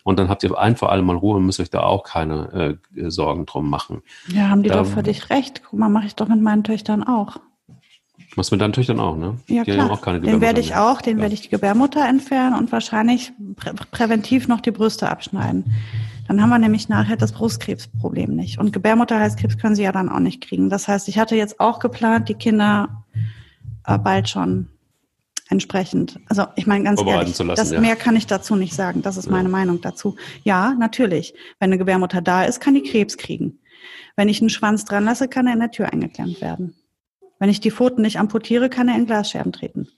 [0.02, 2.78] Und dann habt ihr ein für alle Mal Ruhe und müsst euch da auch keine
[2.96, 4.00] äh, Sorgen drum machen.
[4.28, 5.60] Ja, haben die da, doch für dich recht.
[5.68, 7.36] Guck mal, mache ich doch mit meinen Töchtern auch.
[8.34, 9.36] Machst du mit deinen Töchtern auch, ne?
[9.46, 9.90] Ja, die klar.
[9.90, 11.22] Auch keine den werde ich auch, den ja.
[11.22, 15.74] werde ich die Gebärmutter entfernen und wahrscheinlich prä präventiv noch die Brüste abschneiden.
[16.26, 18.58] Dann haben wir nämlich nachher das Brustkrebsproblem nicht.
[18.58, 20.70] Und Gebärmutterhalskrebs können sie ja dann auch nicht kriegen.
[20.70, 23.04] Das heißt, ich hatte jetzt auch geplant, die Kinder
[23.86, 24.68] äh, bald schon
[25.48, 26.18] entsprechend.
[26.28, 27.80] Also ich meine ganz ehrlich, lassen, das, ja.
[27.80, 29.02] mehr kann ich dazu nicht sagen.
[29.02, 30.16] Das ist meine Meinung dazu.
[30.42, 31.34] Ja, natürlich.
[31.58, 33.58] Wenn eine Gebärmutter da ist, kann die Krebs kriegen.
[34.16, 36.74] Wenn ich einen Schwanz dran lasse, kann er in der Tür eingeklemmt werden.
[37.38, 39.88] Wenn ich die Pfoten nicht amputiere, kann er in Glasscherben treten.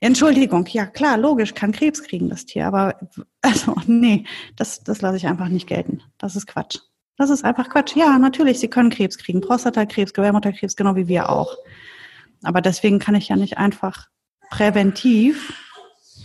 [0.00, 2.96] Entschuldigung, ja klar, logisch, kann Krebs kriegen, das Tier, aber
[3.46, 4.24] also nee,
[4.56, 6.02] das, das lasse ich einfach nicht gelten.
[6.18, 6.78] Das ist Quatsch.
[7.16, 7.96] Das ist einfach Quatsch.
[7.96, 11.56] Ja, natürlich, sie können Krebs kriegen, Prostatakrebs, Gebärmutterkrebs, genau wie wir auch.
[12.42, 14.08] Aber deswegen kann ich ja nicht einfach
[14.50, 15.54] präventiv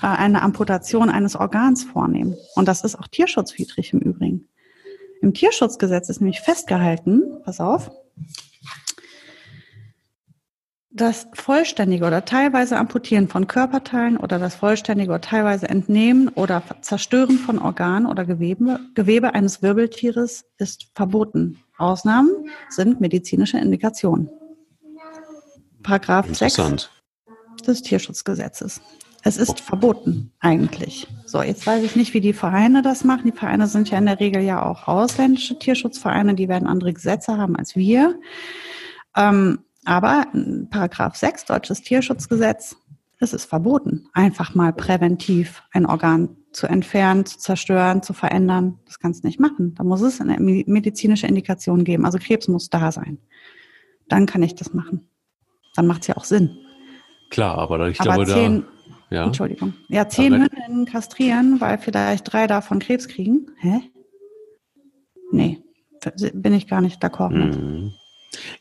[0.01, 2.35] äh, eine Amputation eines Organs vornehmen.
[2.55, 4.49] Und das ist auch tierschutzwidrig im Übrigen.
[5.21, 7.91] Im Tierschutzgesetz ist nämlich festgehalten, pass auf,
[10.93, 17.37] das vollständige oder teilweise Amputieren von Körperteilen oder das vollständige oder teilweise Entnehmen oder Zerstören
[17.37, 21.59] von Organen oder Gewebe, Gewebe eines Wirbeltieres ist verboten.
[21.77, 24.29] Ausnahmen sind medizinische Indikationen.
[25.81, 26.89] Paragraph 6
[27.65, 28.81] des Tierschutzgesetzes.
[29.23, 31.07] Es ist verboten, eigentlich.
[31.25, 33.31] So, jetzt weiß ich nicht, wie die Vereine das machen.
[33.31, 37.37] Die Vereine sind ja in der Regel ja auch ausländische Tierschutzvereine, die werden andere Gesetze
[37.37, 38.19] haben als wir.
[39.15, 40.25] Ähm, aber
[40.69, 42.75] Paragraph 6 Deutsches Tierschutzgesetz,
[43.19, 48.79] es ist verboten, einfach mal präventiv ein Organ zu entfernen, zu zerstören, zu verändern.
[48.85, 49.73] Das kannst du nicht machen.
[49.75, 52.05] Da muss es eine medizinische Indikation geben.
[52.05, 53.19] Also Krebs muss da sein.
[54.07, 55.07] Dann kann ich das machen.
[55.75, 56.57] Dann macht es ja auch Sinn.
[57.29, 58.65] Klar, aber ich aber glaube, zehn,
[59.09, 59.15] da.
[59.15, 59.25] Ja.
[59.25, 59.73] Entschuldigung.
[59.87, 63.47] Ja, zehn Hündinnen kastrieren, weil vielleicht drei davon Krebs kriegen.
[63.59, 63.81] Hä?
[65.31, 65.63] Nee,
[66.33, 67.93] bin ich gar nicht d'accord mit.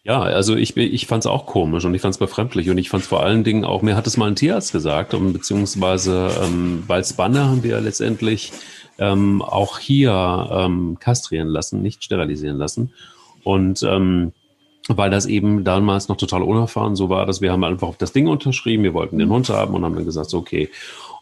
[0.02, 2.90] Ja, also ich, ich fand es auch komisch und ich fand es befremdlich und ich
[2.90, 6.30] fand es vor allen Dingen auch, mir hat es mal ein Tierarzt gesagt, und beziehungsweise
[6.42, 8.52] ähm, bei Spanne haben wir letztendlich
[8.98, 12.92] ähm, auch hier ähm, kastrieren lassen, nicht sterilisieren lassen.
[13.44, 14.32] Und ähm,
[14.88, 18.12] weil das eben damals noch total unerfahren so war, dass wir haben einfach auf das
[18.12, 20.68] Ding unterschrieben, wir wollten den Hund haben und haben dann gesagt, okay,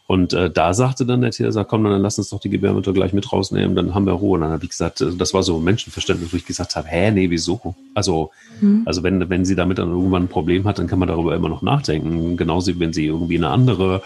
[0.09, 3.13] und äh, da sagte dann der Tierarzt, komm, dann lass uns doch die Gebärmutter gleich
[3.13, 4.37] mit rausnehmen, dann haben wir Ruhe.
[4.37, 7.11] Und dann habe ich gesagt, äh, das war so Menschenverständnis, wo ich gesagt habe, hä,
[7.11, 7.75] nee, wieso?
[7.93, 8.81] Also, mhm.
[8.85, 11.47] also wenn, wenn sie damit dann irgendwann ein Problem hat, dann kann man darüber immer
[11.47, 12.37] noch nachdenken.
[12.37, 14.01] Genauso, wenn sie irgendwie eine andere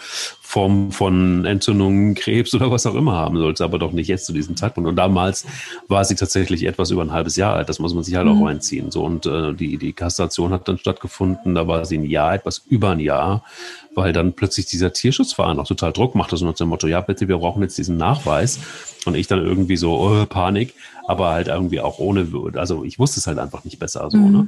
[0.53, 4.33] Form von Entzündung, Krebs oder was auch immer haben sollte, aber doch nicht jetzt zu
[4.33, 4.87] diesem Zeitpunkt.
[4.87, 5.47] Und damals
[5.87, 7.69] war sie tatsächlich etwas über ein halbes Jahr alt.
[7.69, 8.39] Das muss man sich halt mhm.
[8.39, 8.91] auch reinziehen.
[8.91, 11.55] So und äh, die die Kastration hat dann stattgefunden.
[11.55, 13.43] Da war sie ein Jahr, etwas über ein Jahr,
[13.95, 17.27] weil dann plötzlich dieser Tierschutzverein auch total Druck machte, so nach dem Motto: Ja, bitte,
[17.27, 18.59] wir brauchen jetzt diesen Nachweis.
[19.05, 20.75] Und ich dann irgendwie so oh, Panik,
[21.07, 24.17] aber halt irgendwie auch ohne, also ich wusste es halt einfach nicht besser so.
[24.17, 24.23] Ne?
[24.25, 24.31] Mhm.
[24.31, 24.47] Ne?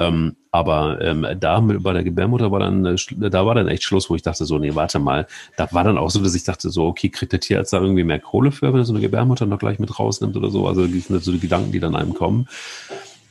[0.00, 2.96] Ähm, aber ähm, da mit, bei der Gebärmutter war dann, äh,
[3.30, 5.26] da war dann echt Schluss, wo ich dachte so, nee, warte mal.
[5.56, 8.04] Da war dann auch so, dass ich dachte so, okay, kriegt der Tierarzt da irgendwie
[8.04, 10.66] mehr Kohle für, wenn er so eine Gebärmutter noch gleich mit rausnimmt oder so.
[10.66, 12.48] Also das sind so die Gedanken, die dann einem kommen.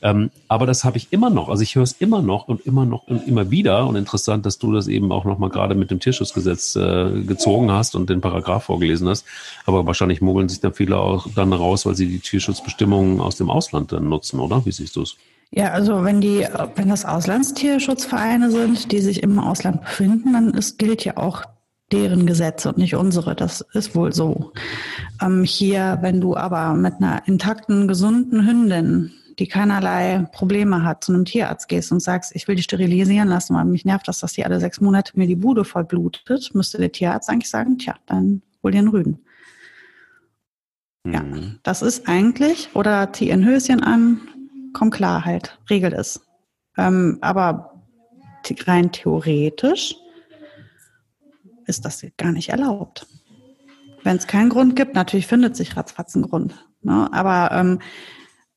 [0.04, 1.48] Ähm, aber das habe ich immer noch.
[1.48, 3.88] Also ich höre es immer noch und immer noch und immer wieder.
[3.88, 7.96] Und interessant, dass du das eben auch nochmal gerade mit dem Tierschutzgesetz äh, gezogen hast
[7.96, 9.26] und den Paragraph vorgelesen hast.
[9.66, 13.50] Aber wahrscheinlich mogeln sich dann viele auch dann raus, weil sie die Tierschutzbestimmungen aus dem
[13.50, 14.66] Ausland dann nutzen, oder?
[14.66, 15.16] Wie siehst du es?
[15.52, 16.46] Ja, also wenn die,
[16.76, 21.44] wenn das Auslandstierschutzvereine sind, die sich im Ausland befinden, dann ist, gilt ja auch
[21.94, 23.36] deren Gesetze und nicht unsere.
[23.36, 24.52] Das ist wohl so.
[25.22, 31.14] Ähm, hier, wenn du aber mit einer intakten, gesunden Hündin, die keinerlei Probleme hat, zu
[31.14, 34.34] einem Tierarzt gehst und sagst, ich will die sterilisieren lassen, weil mich nervt das, dass
[34.34, 37.96] die alle sechs Monate mir die Bude voll blutet, müsste der Tierarzt eigentlich sagen, tja,
[38.06, 39.26] dann hol dir einen Rüden.
[41.06, 41.60] Ja, mhm.
[41.64, 44.22] das ist eigentlich, oder zieh ein Höschen an,
[44.74, 46.22] komm klar halt, regelt es.
[46.78, 47.82] Ähm, aber
[48.66, 49.96] rein theoretisch
[51.66, 53.08] ist das gar nicht erlaubt.
[54.04, 56.54] Wenn es keinen Grund gibt, natürlich findet sich ratzfatz ein Grund.
[56.82, 57.10] Ne?
[57.14, 57.80] Aber ähm,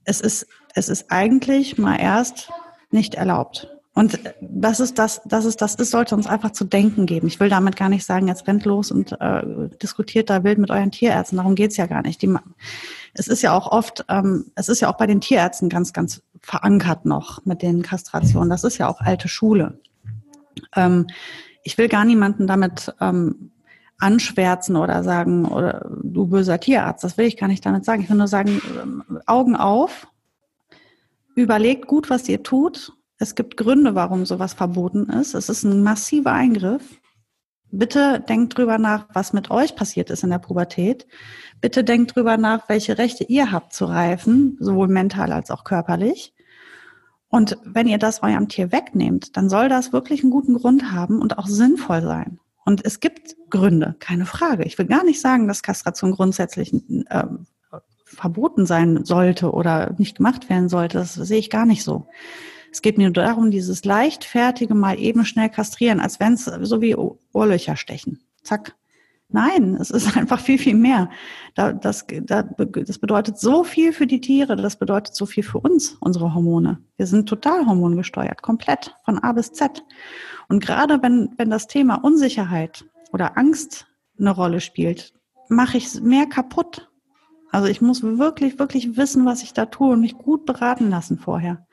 [0.04, 0.46] es, ist,
[0.76, 2.50] es ist eigentlich mal erst
[2.90, 3.68] nicht erlaubt.
[3.94, 7.28] Und das ist das, das ist das, das sollte uns einfach zu denken geben.
[7.28, 9.42] Ich will damit gar nicht sagen, jetzt rennt los und äh,
[9.82, 11.38] diskutiert da wild mit euren Tierärzten.
[11.38, 12.20] Darum geht's ja gar nicht.
[12.20, 12.32] Die,
[13.14, 16.22] es ist ja auch oft, ähm, es ist ja auch bei den Tierärzten ganz, ganz
[16.42, 18.50] verankert noch mit den Kastrationen.
[18.50, 19.80] Das ist ja auch alte Schule.
[20.74, 21.06] Ähm,
[21.62, 23.50] ich will gar niemanden damit ähm,
[23.96, 28.02] anschwärzen oder sagen, oder du böser Tierarzt, das will ich gar nicht damit sagen.
[28.02, 30.06] Ich will nur sagen, ähm, Augen auf,
[31.42, 32.92] überlegt gut, was ihr tut.
[33.18, 35.34] Es gibt Gründe, warum sowas verboten ist.
[35.34, 37.00] Es ist ein massiver Eingriff.
[37.70, 41.06] Bitte denkt drüber nach, was mit euch passiert ist in der Pubertät.
[41.60, 46.34] Bitte denkt drüber nach, welche Rechte ihr habt zu reifen, sowohl mental als auch körperlich.
[47.28, 51.20] Und wenn ihr das eurem Tier wegnehmt, dann soll das wirklich einen guten Grund haben
[51.20, 52.38] und auch sinnvoll sein.
[52.64, 54.64] Und es gibt Gründe, keine Frage.
[54.64, 57.24] Ich will gar nicht sagen, dass Kastration grundsätzlich äh,
[58.16, 60.98] verboten sein sollte oder nicht gemacht werden sollte.
[60.98, 62.06] Das sehe ich gar nicht so.
[62.72, 66.80] Es geht mir nur darum, dieses leichtfertige mal eben schnell kastrieren, als wenn es so
[66.80, 66.96] wie
[67.32, 68.20] Ohrlöcher stechen.
[68.42, 68.74] Zack.
[69.28, 71.10] Nein, es ist einfach viel, viel mehr.
[71.54, 76.34] das, das bedeutet so viel für die Tiere, das bedeutet so viel für uns, unsere
[76.34, 76.78] Hormone.
[76.96, 79.84] Wir sind total hormongesteuert, komplett, von A bis Z.
[80.48, 83.86] Und gerade wenn, wenn das Thema Unsicherheit oder Angst
[84.18, 85.12] eine Rolle spielt,
[85.48, 86.88] mache ich mehr kaputt.
[87.56, 91.18] Also ich muss wirklich, wirklich wissen, was ich da tue und mich gut beraten lassen
[91.18, 91.66] vorher.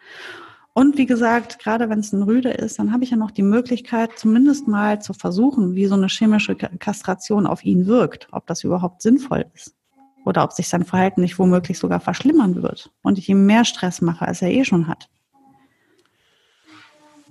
[0.72, 3.44] Und wie gesagt, gerade wenn es ein Rüde ist, dann habe ich ja noch die
[3.44, 8.64] Möglichkeit, zumindest mal zu versuchen, wie so eine chemische Kastration auf ihn wirkt, ob das
[8.64, 9.76] überhaupt sinnvoll ist.
[10.24, 14.00] Oder ob sich sein Verhalten nicht womöglich sogar verschlimmern wird und ich ihm mehr Stress
[14.00, 15.10] mache, als er eh schon hat.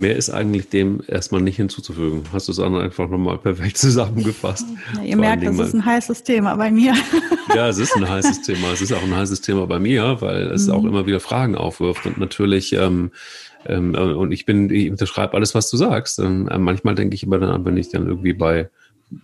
[0.03, 2.25] Mehr ist eigentlich dem erstmal nicht hinzuzufügen.
[2.33, 4.67] Hast du es einfach nochmal perfekt zusammengefasst.
[4.97, 6.95] Ja, ihr Vor merkt, das ist ein heißes Thema bei mir.
[7.55, 8.73] Ja, es ist ein heißes Thema.
[8.73, 10.73] Es ist auch ein heißes Thema bei mir, weil es mhm.
[10.73, 12.07] auch immer wieder Fragen aufwirft.
[12.07, 13.11] Und natürlich, ähm,
[13.67, 16.19] ähm, und ich bin, ich unterschreibe alles, was du sagst.
[16.19, 18.71] Ähm, manchmal denke ich immer dann, wenn ich dann irgendwie bei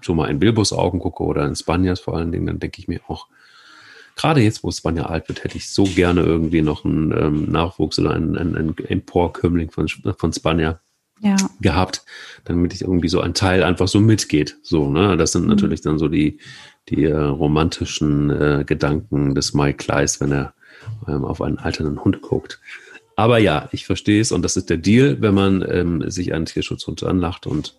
[0.03, 2.89] so mal in Bilbos Augen gucke oder in Spanias vor allen Dingen, dann denke ich
[2.89, 3.29] mir auch,
[4.19, 7.99] gerade jetzt, wo Spanja alt wird, hätte ich so gerne irgendwie noch einen ähm, Nachwuchs
[7.99, 10.81] oder einen, einen, einen Emporkömmling von, von Spanja
[11.21, 11.37] ja.
[11.61, 12.05] gehabt,
[12.45, 14.59] damit ich irgendwie so ein Teil einfach so mitgeht.
[14.63, 15.17] So, ne?
[15.17, 15.49] Das sind mhm.
[15.49, 16.39] natürlich dann so die,
[16.89, 20.55] die äh, romantischen äh, Gedanken des Mike Kleiss, wenn er
[21.07, 22.61] ähm, auf einen alternden Hund guckt.
[23.17, 26.47] Aber ja, ich verstehe es und das ist der Deal, wenn man ähm, sich einen
[26.47, 27.77] Tierschutzhund anlacht und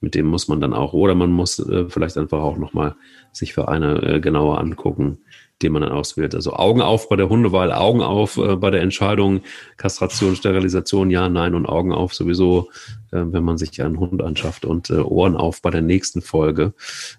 [0.00, 2.94] mit dem muss man dann auch, oder man muss äh, vielleicht einfach auch nochmal
[3.32, 5.18] sich für eine äh, genauer angucken,
[5.62, 6.34] den man dann auswählt.
[6.34, 9.40] Also Augen auf bei der Hundewahl, Augen auf äh, bei der Entscheidung
[9.76, 12.68] Kastration, Sterilisation, ja, nein und Augen auf sowieso,
[13.10, 16.74] äh, wenn man sich einen Hund anschafft und äh, Ohren auf bei der nächsten Folge.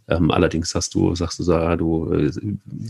[0.07, 2.31] Ähm, allerdings hast du, sagst du, Sarah, du, äh,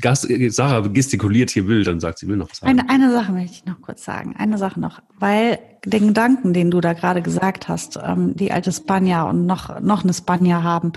[0.01, 2.79] Gast, Sarah gestikuliert hier wild und sagt, sie will noch was sagen.
[2.79, 4.35] Eine, eine Sache möchte ich noch kurz sagen.
[4.37, 8.73] Eine Sache noch, weil den Gedanken, den du da gerade gesagt hast, ähm, die alte
[8.73, 10.91] Spanier und noch, noch eine Spanier haben,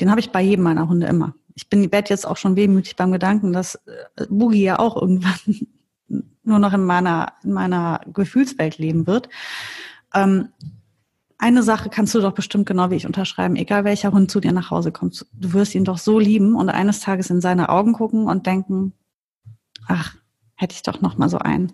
[0.00, 2.96] den habe ich bei jedem meiner Hunde immer ich bin, werde jetzt auch schon wehmütig
[2.96, 3.76] beim Gedanken, dass
[4.16, 5.68] äh, Boogie ja auch irgendwann
[6.44, 9.28] nur noch in meiner, in meiner Gefühlswelt leben wird.
[10.14, 10.48] Ähm,
[11.38, 14.52] eine Sache kannst du doch bestimmt genau wie ich unterschreiben, egal welcher Hund zu dir
[14.52, 17.94] nach Hause kommt, du wirst ihn doch so lieben und eines Tages in seine Augen
[17.94, 18.92] gucken und denken,
[19.88, 20.14] ach,
[20.54, 21.72] hätte ich doch noch mal so einen.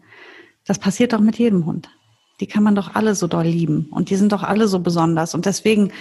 [0.65, 1.91] Das passiert doch mit jedem Hund.
[2.41, 5.35] Die kann man doch alle so doll lieben und die sind doch alle so besonders
[5.35, 5.93] und deswegen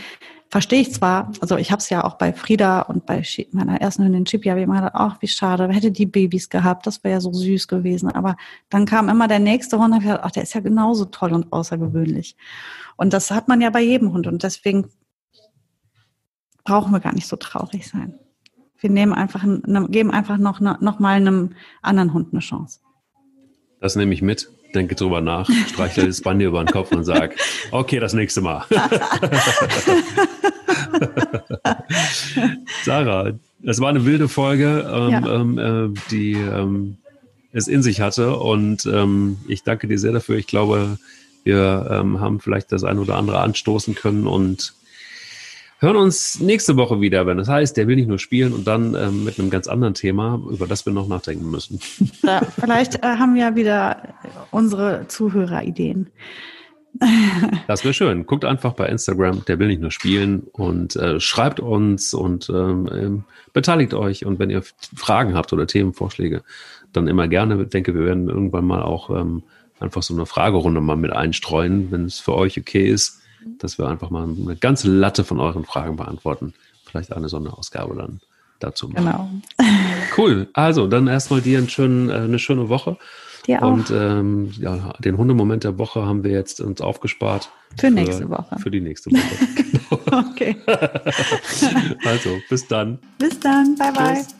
[0.50, 4.04] verstehe ich zwar, also ich habe es ja auch bei Frieda und bei meiner ersten
[4.04, 7.16] Hündin Chippy, habe ich immer gedacht, ach, wie schade, hätte die Babys gehabt, das wäre
[7.16, 8.10] ja so süß gewesen.
[8.12, 8.38] Aber
[8.70, 11.34] dann kam immer der nächste Hund und ich gedacht, ach, der ist ja genauso toll
[11.34, 12.38] und außergewöhnlich.
[12.96, 14.90] Und das hat man ja bei jedem Hund und deswegen
[16.64, 18.18] brauchen wir gar nicht so traurig sein.
[18.80, 19.44] Wir nehmen einfach,
[19.90, 22.80] geben einfach noch, noch mal einem anderen Hund eine Chance.
[23.80, 27.36] Das nehme ich mit denke drüber nach, streichle das Band über den Kopf und sage,
[27.72, 28.66] okay, das nächste Mal.
[32.84, 35.36] Sarah, es war eine wilde Folge, ähm, ja.
[35.36, 36.98] ähm, äh, die ähm,
[37.52, 40.38] es in sich hatte und ähm, ich danke dir sehr dafür.
[40.38, 40.98] Ich glaube,
[41.44, 44.74] wir ähm, haben vielleicht das ein oder andere anstoßen können und
[45.80, 48.96] hören uns nächste Woche wieder, wenn das heißt, der will nicht nur spielen und dann
[48.96, 51.80] ähm, mit einem ganz anderen Thema, über das wir noch nachdenken müssen.
[52.24, 54.16] Ja, vielleicht äh, haben wir wieder
[54.52, 56.08] unsere Zuhörerideen.
[57.68, 58.26] Das wäre schön.
[58.26, 62.90] Guckt einfach bei Instagram, der will nicht nur spielen und äh, schreibt uns und ähm,
[62.92, 63.24] ähm,
[63.54, 64.26] beteiligt euch.
[64.26, 64.64] Und wenn ihr
[64.96, 66.42] Fragen habt oder Themenvorschläge,
[66.94, 67.62] dann immer gerne.
[67.62, 69.44] Ich denke, wir werden irgendwann mal auch ähm,
[69.80, 73.22] einfach so eine Fragerunde mal mit einstreuen, wenn es für euch okay ist
[73.60, 76.54] dass wir einfach mal eine ganze Latte von euren Fragen beantworten.
[76.86, 78.22] Vielleicht eine Sonderausgabe dann
[78.60, 79.06] dazu machen.
[79.06, 79.30] Genau.
[80.18, 80.48] Cool.
[80.54, 82.98] Also, dann erstmal dir einen schönen, äh, eine schöne Woche.
[83.46, 83.72] Dir auch.
[83.72, 87.52] Und ähm, ja, den Hundemoment der Woche haben wir jetzt uns aufgespart.
[87.72, 88.58] Für, für nächste Woche.
[88.58, 89.22] Für die nächste Woche.
[89.56, 90.30] genau.
[90.32, 90.58] okay.
[92.06, 92.98] also, bis dann.
[93.20, 93.76] Bis dann.
[93.76, 94.16] Bye, bye.
[94.16, 94.37] Tschüss.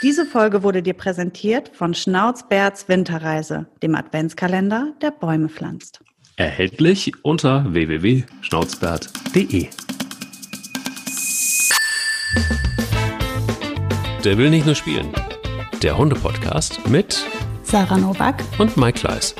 [0.00, 6.00] Diese Folge wurde dir präsentiert von Schnauzbärts Winterreise, dem Adventskalender, der Bäume pflanzt.
[6.36, 9.66] Erhältlich unter www.schnauzbert.de.
[14.24, 15.12] Der will nicht nur spielen.
[15.82, 17.26] Der Hunde-Podcast mit
[17.64, 19.34] Sarah Novak und Mike Kleiss.